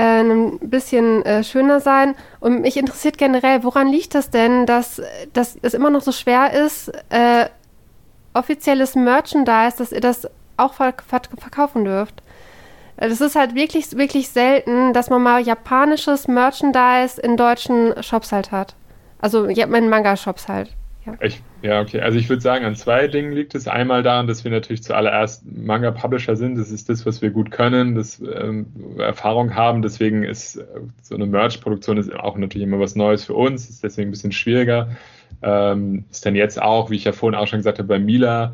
[0.00, 2.14] äh, ein bisschen äh, schöner sein.
[2.40, 6.52] Und mich interessiert generell, woran liegt das denn, dass, dass es immer noch so schwer
[6.52, 7.46] ist, äh,
[8.32, 12.22] offizielles Merchandise, dass ihr das auch verk verkaufen dürft?
[12.96, 18.52] Das ist halt wirklich, wirklich selten, dass man mal japanisches Merchandise in deutschen Shops halt
[18.52, 18.74] hat.
[19.20, 20.70] Also ja, in Manga-Shops halt.
[21.06, 21.14] Ja.
[21.20, 22.00] Ich, ja, okay.
[22.00, 23.68] Also ich würde sagen, an zwei Dingen liegt es.
[23.68, 26.58] Einmal daran, dass wir natürlich zuallererst Manga-Publisher sind.
[26.58, 28.66] Das ist das, was wir gut können, das ähm,
[28.98, 29.80] Erfahrung haben.
[29.80, 30.64] Deswegen ist äh,
[31.02, 33.70] so eine Merch-Produktion auch natürlich immer was Neues für uns.
[33.70, 34.90] Ist deswegen ein bisschen schwieriger.
[35.42, 38.52] Ähm, ist dann jetzt auch, wie ich ja vorhin auch schon gesagt habe, bei Mila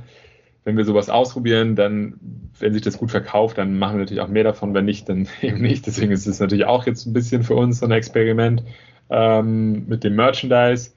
[0.67, 2.19] wenn wir sowas ausprobieren, dann,
[2.59, 4.75] wenn sich das gut verkauft, dann machen wir natürlich auch mehr davon.
[4.75, 5.87] Wenn nicht, dann eben nicht.
[5.87, 8.65] Deswegen ist es natürlich auch jetzt ein bisschen für uns so ein Experiment
[9.09, 10.91] ähm, mit dem Merchandise.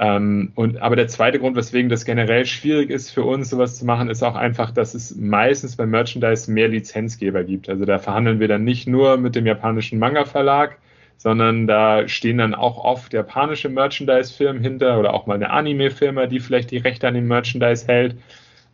[0.00, 3.84] Ähm, und, aber der zweite Grund, weswegen das generell schwierig ist für uns, sowas zu
[3.84, 7.68] machen, ist auch einfach, dass es meistens beim Merchandise mehr Lizenzgeber gibt.
[7.68, 10.78] Also da verhandeln wir dann nicht nur mit dem japanischen Manga-Verlag,
[11.16, 16.38] sondern da stehen dann auch oft japanische Merchandise-Firmen hinter oder auch mal eine Anime-Firma, die
[16.38, 18.16] vielleicht die Rechte an dem Merchandise hält.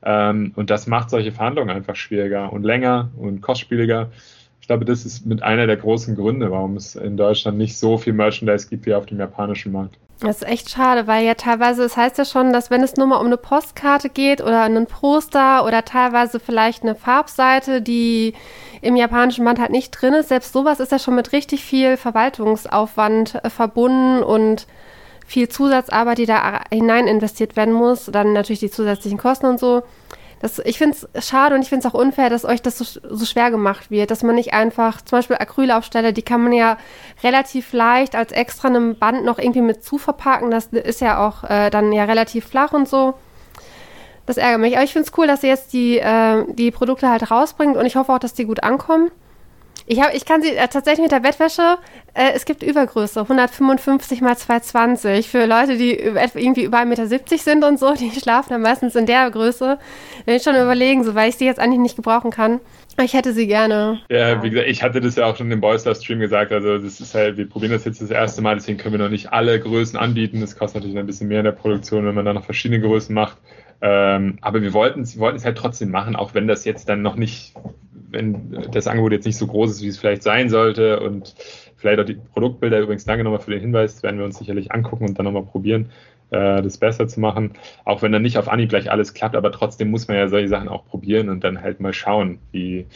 [0.04, 4.10] Ähm, und das macht solche Verhandlungen einfach schwieriger und länger und kostspieliger.
[4.60, 7.96] Ich glaube, das ist mit einer der großen Gründe, warum es in Deutschland nicht so
[7.96, 9.98] viel Merchandise gibt wie auf dem japanischen Markt.
[10.20, 12.96] Das ist echt schade, weil ja teilweise, es das heißt ja schon, dass wenn es
[12.96, 18.34] nur mal um eine Postkarte geht oder einen Poster oder teilweise vielleicht eine Farbseite, die
[18.80, 21.96] im japanischen Band halt nicht drin ist, selbst sowas ist ja schon mit richtig viel
[21.96, 24.66] Verwaltungsaufwand äh, verbunden und
[25.26, 29.82] viel Zusatzarbeit, die da hinein investiert werden muss, dann natürlich die zusätzlichen Kosten und so.
[30.44, 32.84] Das, ich finde es schade und ich finde es auch unfair, dass euch das so,
[32.84, 36.76] so, schwer gemacht wird, dass man nicht einfach, zum Beispiel Acrylaufsteller, die kann man ja
[37.22, 40.50] relativ leicht als extra einem Band noch irgendwie mit zu verpacken.
[40.50, 43.14] Das ist ja auch äh, dann ja relativ flach und so.
[44.26, 44.74] Das ärgert mich.
[44.76, 47.86] Aber ich finde es cool, dass ihr jetzt die, äh, die Produkte halt rausbringt und
[47.86, 49.10] ich hoffe auch, dass die gut ankommen.
[49.86, 51.76] Ich, hab, ich kann sie äh, tatsächlich mit der Bettwäsche,
[52.14, 55.28] äh, es gibt Übergröße, 155 mal 220.
[55.28, 59.04] Für Leute, die irgendwie über 1,70 Meter sind und so, die schlafen dann meistens in
[59.04, 59.78] der Größe.
[60.24, 62.60] Wenn ich schon überlegen, so, weil ich sie jetzt eigentlich nicht gebrauchen kann.
[63.02, 64.00] Ich hätte sie gerne.
[64.08, 66.52] Ja, wie gesagt, ich hatte das ja auch schon im Boyster Stream gesagt.
[66.52, 69.10] Also, das ist halt, wir probieren das jetzt das erste Mal, deswegen können wir noch
[69.10, 70.40] nicht alle Größen anbieten.
[70.40, 73.12] Das kostet natürlich ein bisschen mehr in der Produktion, wenn man dann noch verschiedene Größen
[73.12, 73.36] macht.
[73.86, 77.54] Ähm, aber wir wollten es halt trotzdem machen, auch wenn das jetzt dann noch nicht
[78.14, 81.34] wenn das Angebot jetzt nicht so groß ist, wie es vielleicht sein sollte und
[81.76, 85.04] vielleicht auch die Produktbilder, übrigens danke nochmal für den Hinweis, werden wir uns sicherlich angucken
[85.06, 85.90] und dann nochmal probieren,
[86.30, 87.54] äh, das besser zu machen.
[87.84, 90.48] Auch wenn dann nicht auf Anhieb gleich alles klappt, aber trotzdem muss man ja solche
[90.48, 92.86] Sachen auch probieren und dann halt mal schauen, wie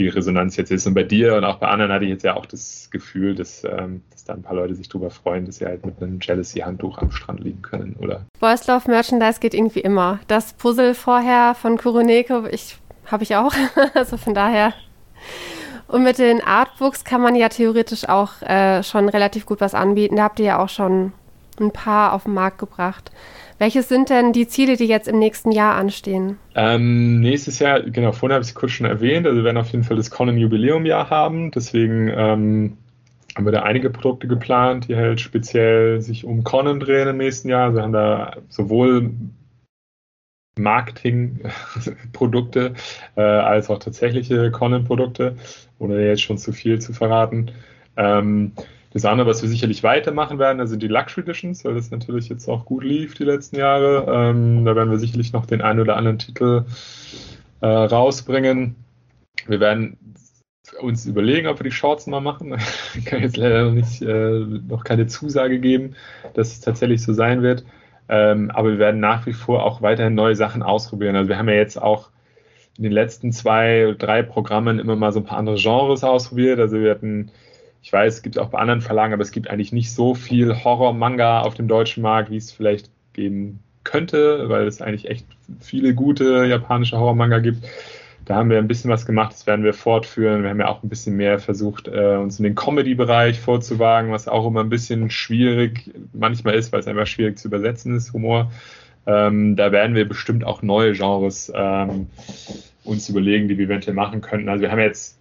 [0.00, 0.86] die Resonanz jetzt ist.
[0.86, 3.64] Und bei dir und auch bei anderen hatte ich jetzt ja auch das Gefühl, dass,
[3.64, 6.98] ähm, dass da ein paar Leute sich drüber freuen, dass sie halt mit einem Jealousy-Handtuch
[6.98, 8.26] am Strand liegen können, oder?
[8.40, 10.20] Boys Love Merchandise geht irgendwie immer.
[10.26, 13.52] Das Puzzle vorher von Kuroneko, ich habe ich auch.
[13.94, 14.72] also von daher.
[15.88, 20.16] Und mit den Artbooks kann man ja theoretisch auch äh, schon relativ gut was anbieten.
[20.16, 21.12] Da habt ihr ja auch schon
[21.58, 23.10] ein paar auf den Markt gebracht.
[23.60, 26.38] Welches sind denn die Ziele, die jetzt im nächsten Jahr anstehen?
[26.54, 29.68] Ähm, nächstes Jahr, genau, vorhin habe ich es kurz schon erwähnt, also wir werden auf
[29.68, 31.50] jeden Fall das Conan Jubiläumjahr haben.
[31.50, 32.78] Deswegen ähm,
[33.36, 37.50] haben wir da einige Produkte geplant, die halt speziell sich um Conan drehen im nächsten
[37.50, 37.64] Jahr.
[37.64, 39.10] Also wir haben da sowohl
[40.58, 42.72] Marketingprodukte
[43.16, 45.36] äh, als auch tatsächliche Conan-Produkte,
[45.78, 47.50] ohne jetzt schon zu viel zu verraten.
[47.98, 48.52] Ähm,
[48.92, 52.48] das andere, was wir sicherlich weitermachen werden, sind die Luxury Editions, weil das natürlich jetzt
[52.48, 54.06] auch gut lief die letzten Jahre.
[54.08, 56.64] Ähm, da werden wir sicherlich noch den einen oder anderen Titel
[57.60, 58.74] äh, rausbringen.
[59.46, 59.96] Wir werden
[60.80, 62.56] uns überlegen, ob wir die Shorts mal machen.
[62.94, 65.94] Ich kann jetzt leider noch, nicht, äh, noch keine Zusage geben,
[66.34, 67.64] dass es tatsächlich so sein wird.
[68.08, 71.14] Ähm, aber wir werden nach wie vor auch weiterhin neue Sachen ausprobieren.
[71.14, 72.10] Also wir haben ja jetzt auch
[72.76, 76.58] in den letzten zwei, drei Programmen immer mal so ein paar andere Genres ausprobiert.
[76.58, 77.30] Also wir hatten,
[77.82, 80.64] ich weiß, es gibt auch bei anderen Verlagen, aber es gibt eigentlich nicht so viel
[80.64, 85.26] Horror-Manga auf dem deutschen Markt, wie es vielleicht geben könnte, weil es eigentlich echt
[85.60, 87.64] viele gute japanische Horror-Manga gibt.
[88.26, 90.42] Da haben wir ein bisschen was gemacht, das werden wir fortführen.
[90.42, 94.28] Wir haben ja auch ein bisschen mehr versucht, äh, uns in den Comedy-Bereich vorzuwagen, was
[94.28, 98.52] auch immer ein bisschen schwierig manchmal ist, weil es einfach schwierig zu übersetzen ist, Humor.
[99.06, 102.08] Ähm, da werden wir bestimmt auch neue Genres ähm,
[102.84, 104.48] uns überlegen, die wir eventuell machen könnten.
[104.48, 105.19] Also wir haben jetzt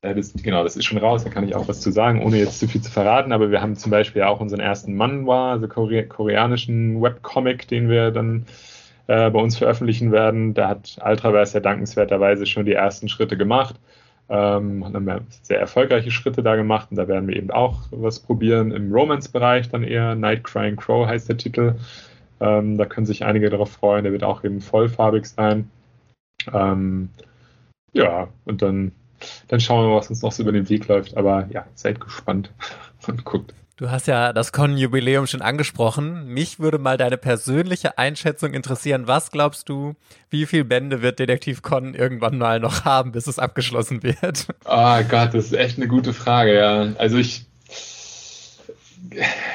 [0.00, 2.60] das, genau, das ist schon raus, da kann ich auch was zu sagen, ohne jetzt
[2.60, 6.04] zu viel zu verraten, aber wir haben zum Beispiel auch unseren ersten Manhwa, also Kore
[6.04, 8.46] koreanischen Webcomic, den wir dann
[9.08, 10.54] äh, bei uns veröffentlichen werden.
[10.54, 13.76] Da hat Ultraverse ja dankenswerterweise schon die ersten Schritte gemacht.
[14.30, 18.72] Ähm, haben sehr erfolgreiche Schritte da gemacht und da werden wir eben auch was probieren
[18.72, 20.14] im Romance-Bereich dann eher.
[20.14, 21.76] Night Crying Crow heißt der Titel.
[22.40, 24.04] Ähm, da können sich einige darauf freuen.
[24.04, 25.70] Der wird auch eben vollfarbig sein.
[26.52, 27.08] Ähm,
[27.92, 28.92] ja, und dann,
[29.48, 31.16] dann schauen wir mal, was uns noch so über den Weg läuft.
[31.16, 32.50] Aber ja, seid gespannt
[33.06, 33.54] und guckt.
[33.78, 36.26] Du hast ja das Con-Jubiläum schon angesprochen.
[36.26, 39.06] Mich würde mal deine persönliche Einschätzung interessieren.
[39.06, 39.94] Was glaubst du,
[40.30, 44.48] wie viele Bände wird Detektiv Con irgendwann mal noch haben, bis es abgeschlossen wird?
[44.64, 46.88] Oh Gott, das ist echt eine gute Frage, ja.
[46.98, 47.46] Also ich,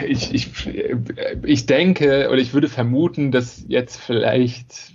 [0.07, 0.47] ich, ich,
[1.43, 4.92] ich denke oder ich würde vermuten, dass jetzt vielleicht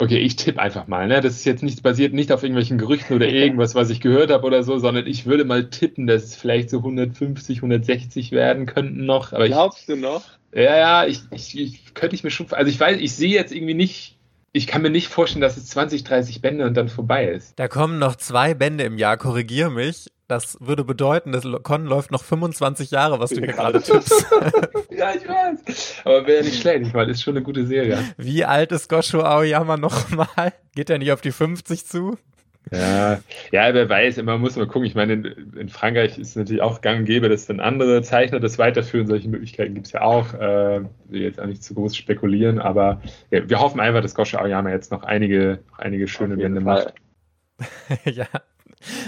[0.00, 1.06] Okay, ich tippe einfach mal.
[1.06, 1.20] Ne?
[1.20, 4.46] Das ist jetzt nicht basiert nicht auf irgendwelchen Gerüchten oder irgendwas, was ich gehört habe
[4.46, 9.04] oder so, sondern ich würde mal tippen, dass es vielleicht so 150, 160 werden könnten
[9.04, 9.34] noch.
[9.34, 10.22] Aber Glaubst ich, du noch?
[10.54, 12.46] Ja, ja, ich, ich, ich könnte ich mir schon.
[12.50, 14.16] Also ich weiß, ich sehe jetzt irgendwie nicht.
[14.52, 17.58] Ich kann mir nicht vorstellen, dass es 20, 30 Bände und dann vorbei ist.
[17.58, 20.06] Da kommen noch zwei Bände im Jahr, korrigier mich.
[20.30, 24.26] Das würde bedeuten, das Con läuft noch 25 Jahre, was du mir gerade tippst.
[24.96, 26.02] ja, ich weiß.
[26.04, 27.98] Aber wäre ja nicht schlecht, ich meine, ist schon eine gute Serie.
[28.16, 30.52] Wie alt ist Gosho Aoyama nochmal?
[30.76, 32.16] Geht er nicht auf die 50 zu?
[32.70, 33.18] Ja,
[33.50, 34.86] ja, wer weiß, immer muss man gucken.
[34.86, 35.24] Ich meine, in,
[35.56, 39.08] in, Frankreich ist es natürlich auch gang und gäbe, dass dann andere Zeichner das weiterführen.
[39.08, 40.32] Solche Möglichkeiten gibt es ja auch.
[40.34, 43.02] Äh, will jetzt auch nicht zu groß spekulieren, aber
[43.32, 46.94] ja, wir hoffen einfach, dass Gosho Aoyama jetzt noch einige, noch einige schöne Wände macht.
[48.04, 48.26] ja,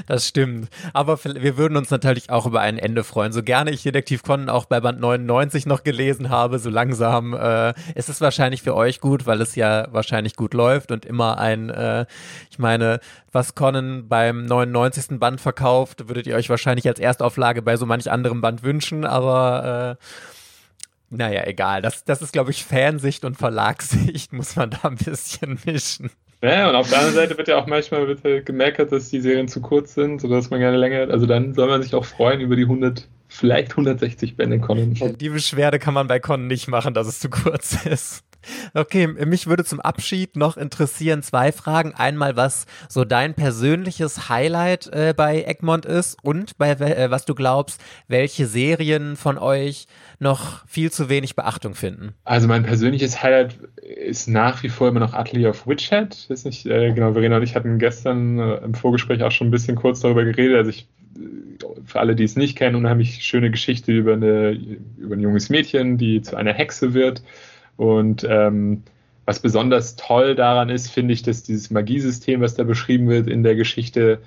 [0.06, 0.68] das stimmt.
[0.92, 3.32] Aber wir würden uns natürlich auch über ein Ende freuen.
[3.32, 7.72] So gerne ich Detektiv Conan auch bei Band 99 noch gelesen habe, so langsam äh,
[7.94, 11.70] ist es wahrscheinlich für euch gut, weil es ja wahrscheinlich gut läuft und immer ein,
[11.70, 12.06] äh,
[12.50, 13.00] ich meine,
[13.30, 15.18] was Conan beim 99.
[15.18, 19.98] Band verkauft, würdet ihr euch wahrscheinlich als Erstauflage bei so manch anderem Band wünschen, aber
[19.98, 20.04] äh,
[21.14, 21.82] naja, egal.
[21.82, 26.10] Das, das ist, glaube ich, Fansicht und Verlagssicht, muss man da ein bisschen mischen.
[26.42, 29.46] Ja, und auf der anderen Seite wird ja auch manchmal wird gemeckert, dass die Serien
[29.46, 31.10] zu kurz sind, sodass man gerne länger hat.
[31.10, 34.94] Also dann soll man sich auch freuen über die 100, vielleicht 160 Bände Conan.
[35.20, 38.24] Die Beschwerde kann man bei Conan nicht machen, dass es zu kurz ist.
[38.74, 41.94] Okay, mich würde zum Abschied noch interessieren zwei Fragen.
[41.94, 47.34] Einmal, was so dein persönliches Highlight äh, bei Egmont ist und bei äh, was du
[47.34, 49.86] glaubst, welche Serien von euch
[50.18, 52.14] noch viel zu wenig Beachtung finden.
[52.24, 56.26] Also mein persönliches Highlight ist nach wie vor immer noch Atelier of Witchhead.
[56.28, 59.52] Ist nicht, äh, genau, Verena und ich hatten gestern äh, im Vorgespräch auch schon ein
[59.52, 60.56] bisschen kurz darüber geredet.
[60.56, 64.52] Also ich äh, für alle, die es nicht kennen, unheimlich schöne Geschichte über, eine,
[64.96, 67.22] über ein junges Mädchen, die zu einer Hexe wird
[67.76, 68.82] und ähm,
[69.24, 73.42] was besonders toll daran ist, finde ich, dass dieses Magiesystem, was da beschrieben wird in
[73.42, 74.20] der Geschichte,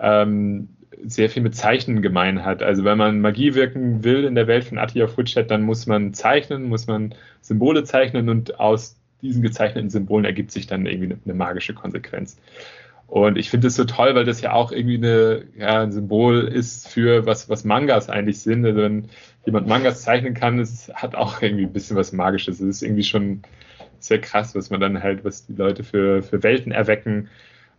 [0.00, 0.68] ähm,
[1.04, 2.62] sehr viel mit Zeichnen gemein hat.
[2.62, 6.14] Also wenn man Magie wirken will in der Welt von Attia Futschet, dann muss man
[6.14, 11.18] zeichnen, muss man Symbole zeichnen und aus diesen gezeichneten Symbolen ergibt sich dann irgendwie eine,
[11.24, 12.38] eine magische Konsequenz.
[13.06, 16.40] Und ich finde es so toll, weil das ja auch irgendwie eine, ja, ein Symbol
[16.40, 18.64] ist für was, was Mangas eigentlich sind.
[18.66, 19.08] Also wenn
[19.48, 22.60] jemand Mangas zeichnen kann, es hat auch irgendwie ein bisschen was Magisches.
[22.60, 23.40] Es ist irgendwie schon
[23.98, 27.28] sehr krass, was man dann halt, was die Leute für, für Welten erwecken.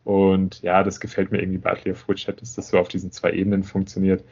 [0.04, 3.34] Und ja, das gefällt mir irgendwie bei Atelier Fruitchat, dass das so auf diesen zwei
[3.34, 4.24] Ebenen funktioniert.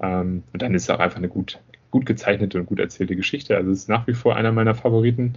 [0.00, 3.58] Ähm, und dann ist es auch einfach eine gut, gut gezeichnete und gut erzählte Geschichte.
[3.58, 5.34] Also es ist nach wie vor einer meiner Favoriten.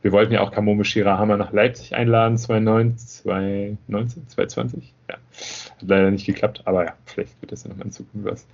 [0.00, 4.94] Wir wollten ja auch Kamomo Shirahama nach Leipzig einladen, 2019, 2019, 2020.
[5.10, 8.46] Ja, hat leider nicht geklappt, aber ja, vielleicht wird das ja nochmal in Zukunft was.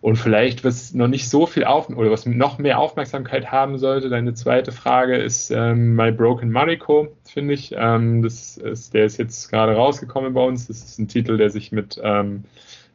[0.00, 4.08] Und vielleicht, was noch nicht so viel auf oder was noch mehr Aufmerksamkeit haben sollte,
[4.08, 7.74] deine zweite Frage ist ähm, My Broken Mariko, finde ich.
[7.76, 10.68] Ähm, das ist, der ist jetzt gerade rausgekommen bei uns.
[10.68, 12.44] Das ist ein Titel, der sich mit, ähm,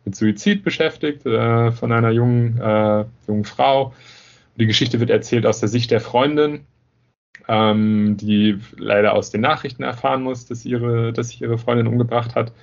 [0.05, 3.93] mit Suizid beschäftigt, äh, von einer jungen, äh, jungen Frau.
[4.55, 6.65] Die Geschichte wird erzählt aus der Sicht der Freundin,
[7.47, 12.35] ähm, die leider aus den Nachrichten erfahren muss, dass, ihre, dass sich ihre Freundin umgebracht
[12.35, 12.53] hat.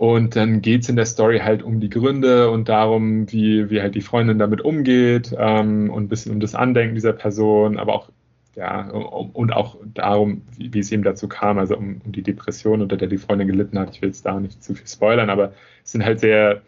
[0.00, 3.82] Und dann geht es in der Story halt um die Gründe und darum, wie, wie
[3.82, 7.92] halt die Freundin damit umgeht ähm, und ein bisschen um das Andenken dieser Person, aber
[7.92, 8.08] auch,
[8.56, 12.22] ja, um, und auch darum, wie, wie, es eben dazu kam, also um, um, die
[12.22, 13.90] Depression, unter der die Freundin gelitten hat.
[13.90, 15.52] Ich will jetzt da nicht zu viel spoilern, aber
[15.84, 16.62] es sind halt sehr,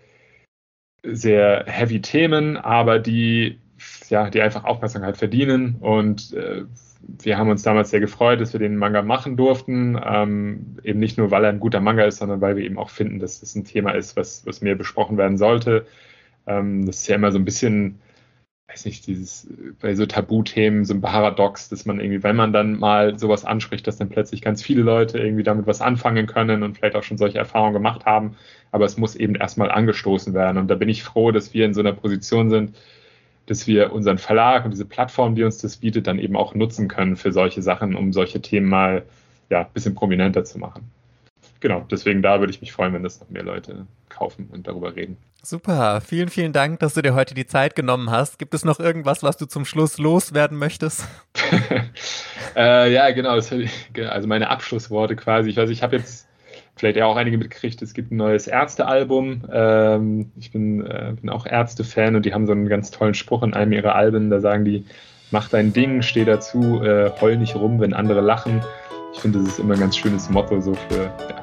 [1.03, 3.61] sehr heavy Themen, aber die,
[4.11, 6.65] ja, die einfach Aufmerksamkeit verdienen und äh,
[7.23, 10.01] wir haben uns damals sehr gefreut, dass wir den Manga machen durften.
[10.05, 12.91] Ähm, eben nicht nur, weil er ein guter Manga ist, sondern weil wir eben auch
[12.91, 15.87] finden, dass das ein Thema ist, was, was mehr besprochen werden sollte.
[16.47, 18.01] Ähm, das ist ja immer so ein bisschen,
[18.69, 19.49] weiß nicht, dieses,
[19.81, 23.87] bei so Tabuthemen, so ein Paradox, dass man irgendwie, wenn man dann mal sowas anspricht,
[23.87, 27.19] dass dann plötzlich ganz viele Leute irgendwie damit was anfangen können und vielleicht auch schon
[27.19, 28.37] solche Erfahrungen gemacht haben.
[28.71, 30.59] Aber es muss eben erstmal angestoßen werden.
[30.59, 32.77] Und da bin ich froh, dass wir in so einer Position sind,
[33.47, 36.89] dass wir unseren Verlag und diese Plattform, die uns das bietet, dann eben auch nutzen
[36.89, 39.03] können für solche Sachen, um solche Themen mal
[39.51, 40.91] ja, ein bisschen prominenter zu machen.
[41.61, 44.97] Genau, deswegen da würde ich mich freuen, wenn das noch mehr Leute kaufen und darüber
[44.97, 45.17] reden.
[45.45, 48.39] Super, vielen, vielen Dank, dass du dir heute die Zeit genommen hast.
[48.39, 51.05] Gibt es noch irgendwas, was du zum Schluss loswerden möchtest?
[52.57, 55.51] äh, ja, genau, also meine Abschlussworte quasi.
[55.51, 56.29] Ich weiß, ich habe jetzt
[56.77, 59.45] vielleicht ja auch einige mitgekriegt, es gibt ein neues Ärzte-Album.
[59.53, 63.43] Ähm, ich bin, äh, bin auch Ärzte-Fan und die haben so einen ganz tollen Spruch
[63.43, 64.31] in einem ihrer Alben.
[64.31, 64.85] Da sagen die,
[65.31, 68.63] mach dein Ding, steh dazu, äh, heul nicht rum, wenn andere lachen.
[69.15, 71.42] Ich finde, das ist immer ein ganz schönes Motto so für, ja,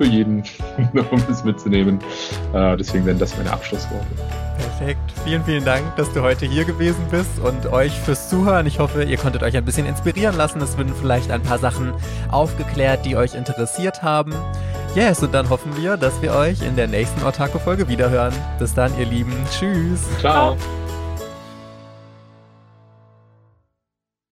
[0.00, 0.42] für jeden,
[1.10, 1.98] um es mitzunehmen.
[2.54, 4.06] Äh, deswegen wären das meine Abschlussworte.
[4.56, 5.12] Perfekt.
[5.24, 8.66] Vielen, vielen Dank, dass du heute hier gewesen bist und euch fürs Zuhören.
[8.66, 10.60] Ich hoffe, ihr konntet euch ein bisschen inspirieren lassen.
[10.62, 11.92] Es wurden vielleicht ein paar Sachen
[12.30, 14.34] aufgeklärt, die euch interessiert haben.
[14.94, 18.32] Yes, und dann hoffen wir, dass wir euch in der nächsten Ortaco-Folge wiederhören.
[18.58, 19.34] Bis dann, ihr Lieben.
[19.50, 20.00] Tschüss.
[20.18, 20.56] Ciao.
[20.56, 20.79] Ciao.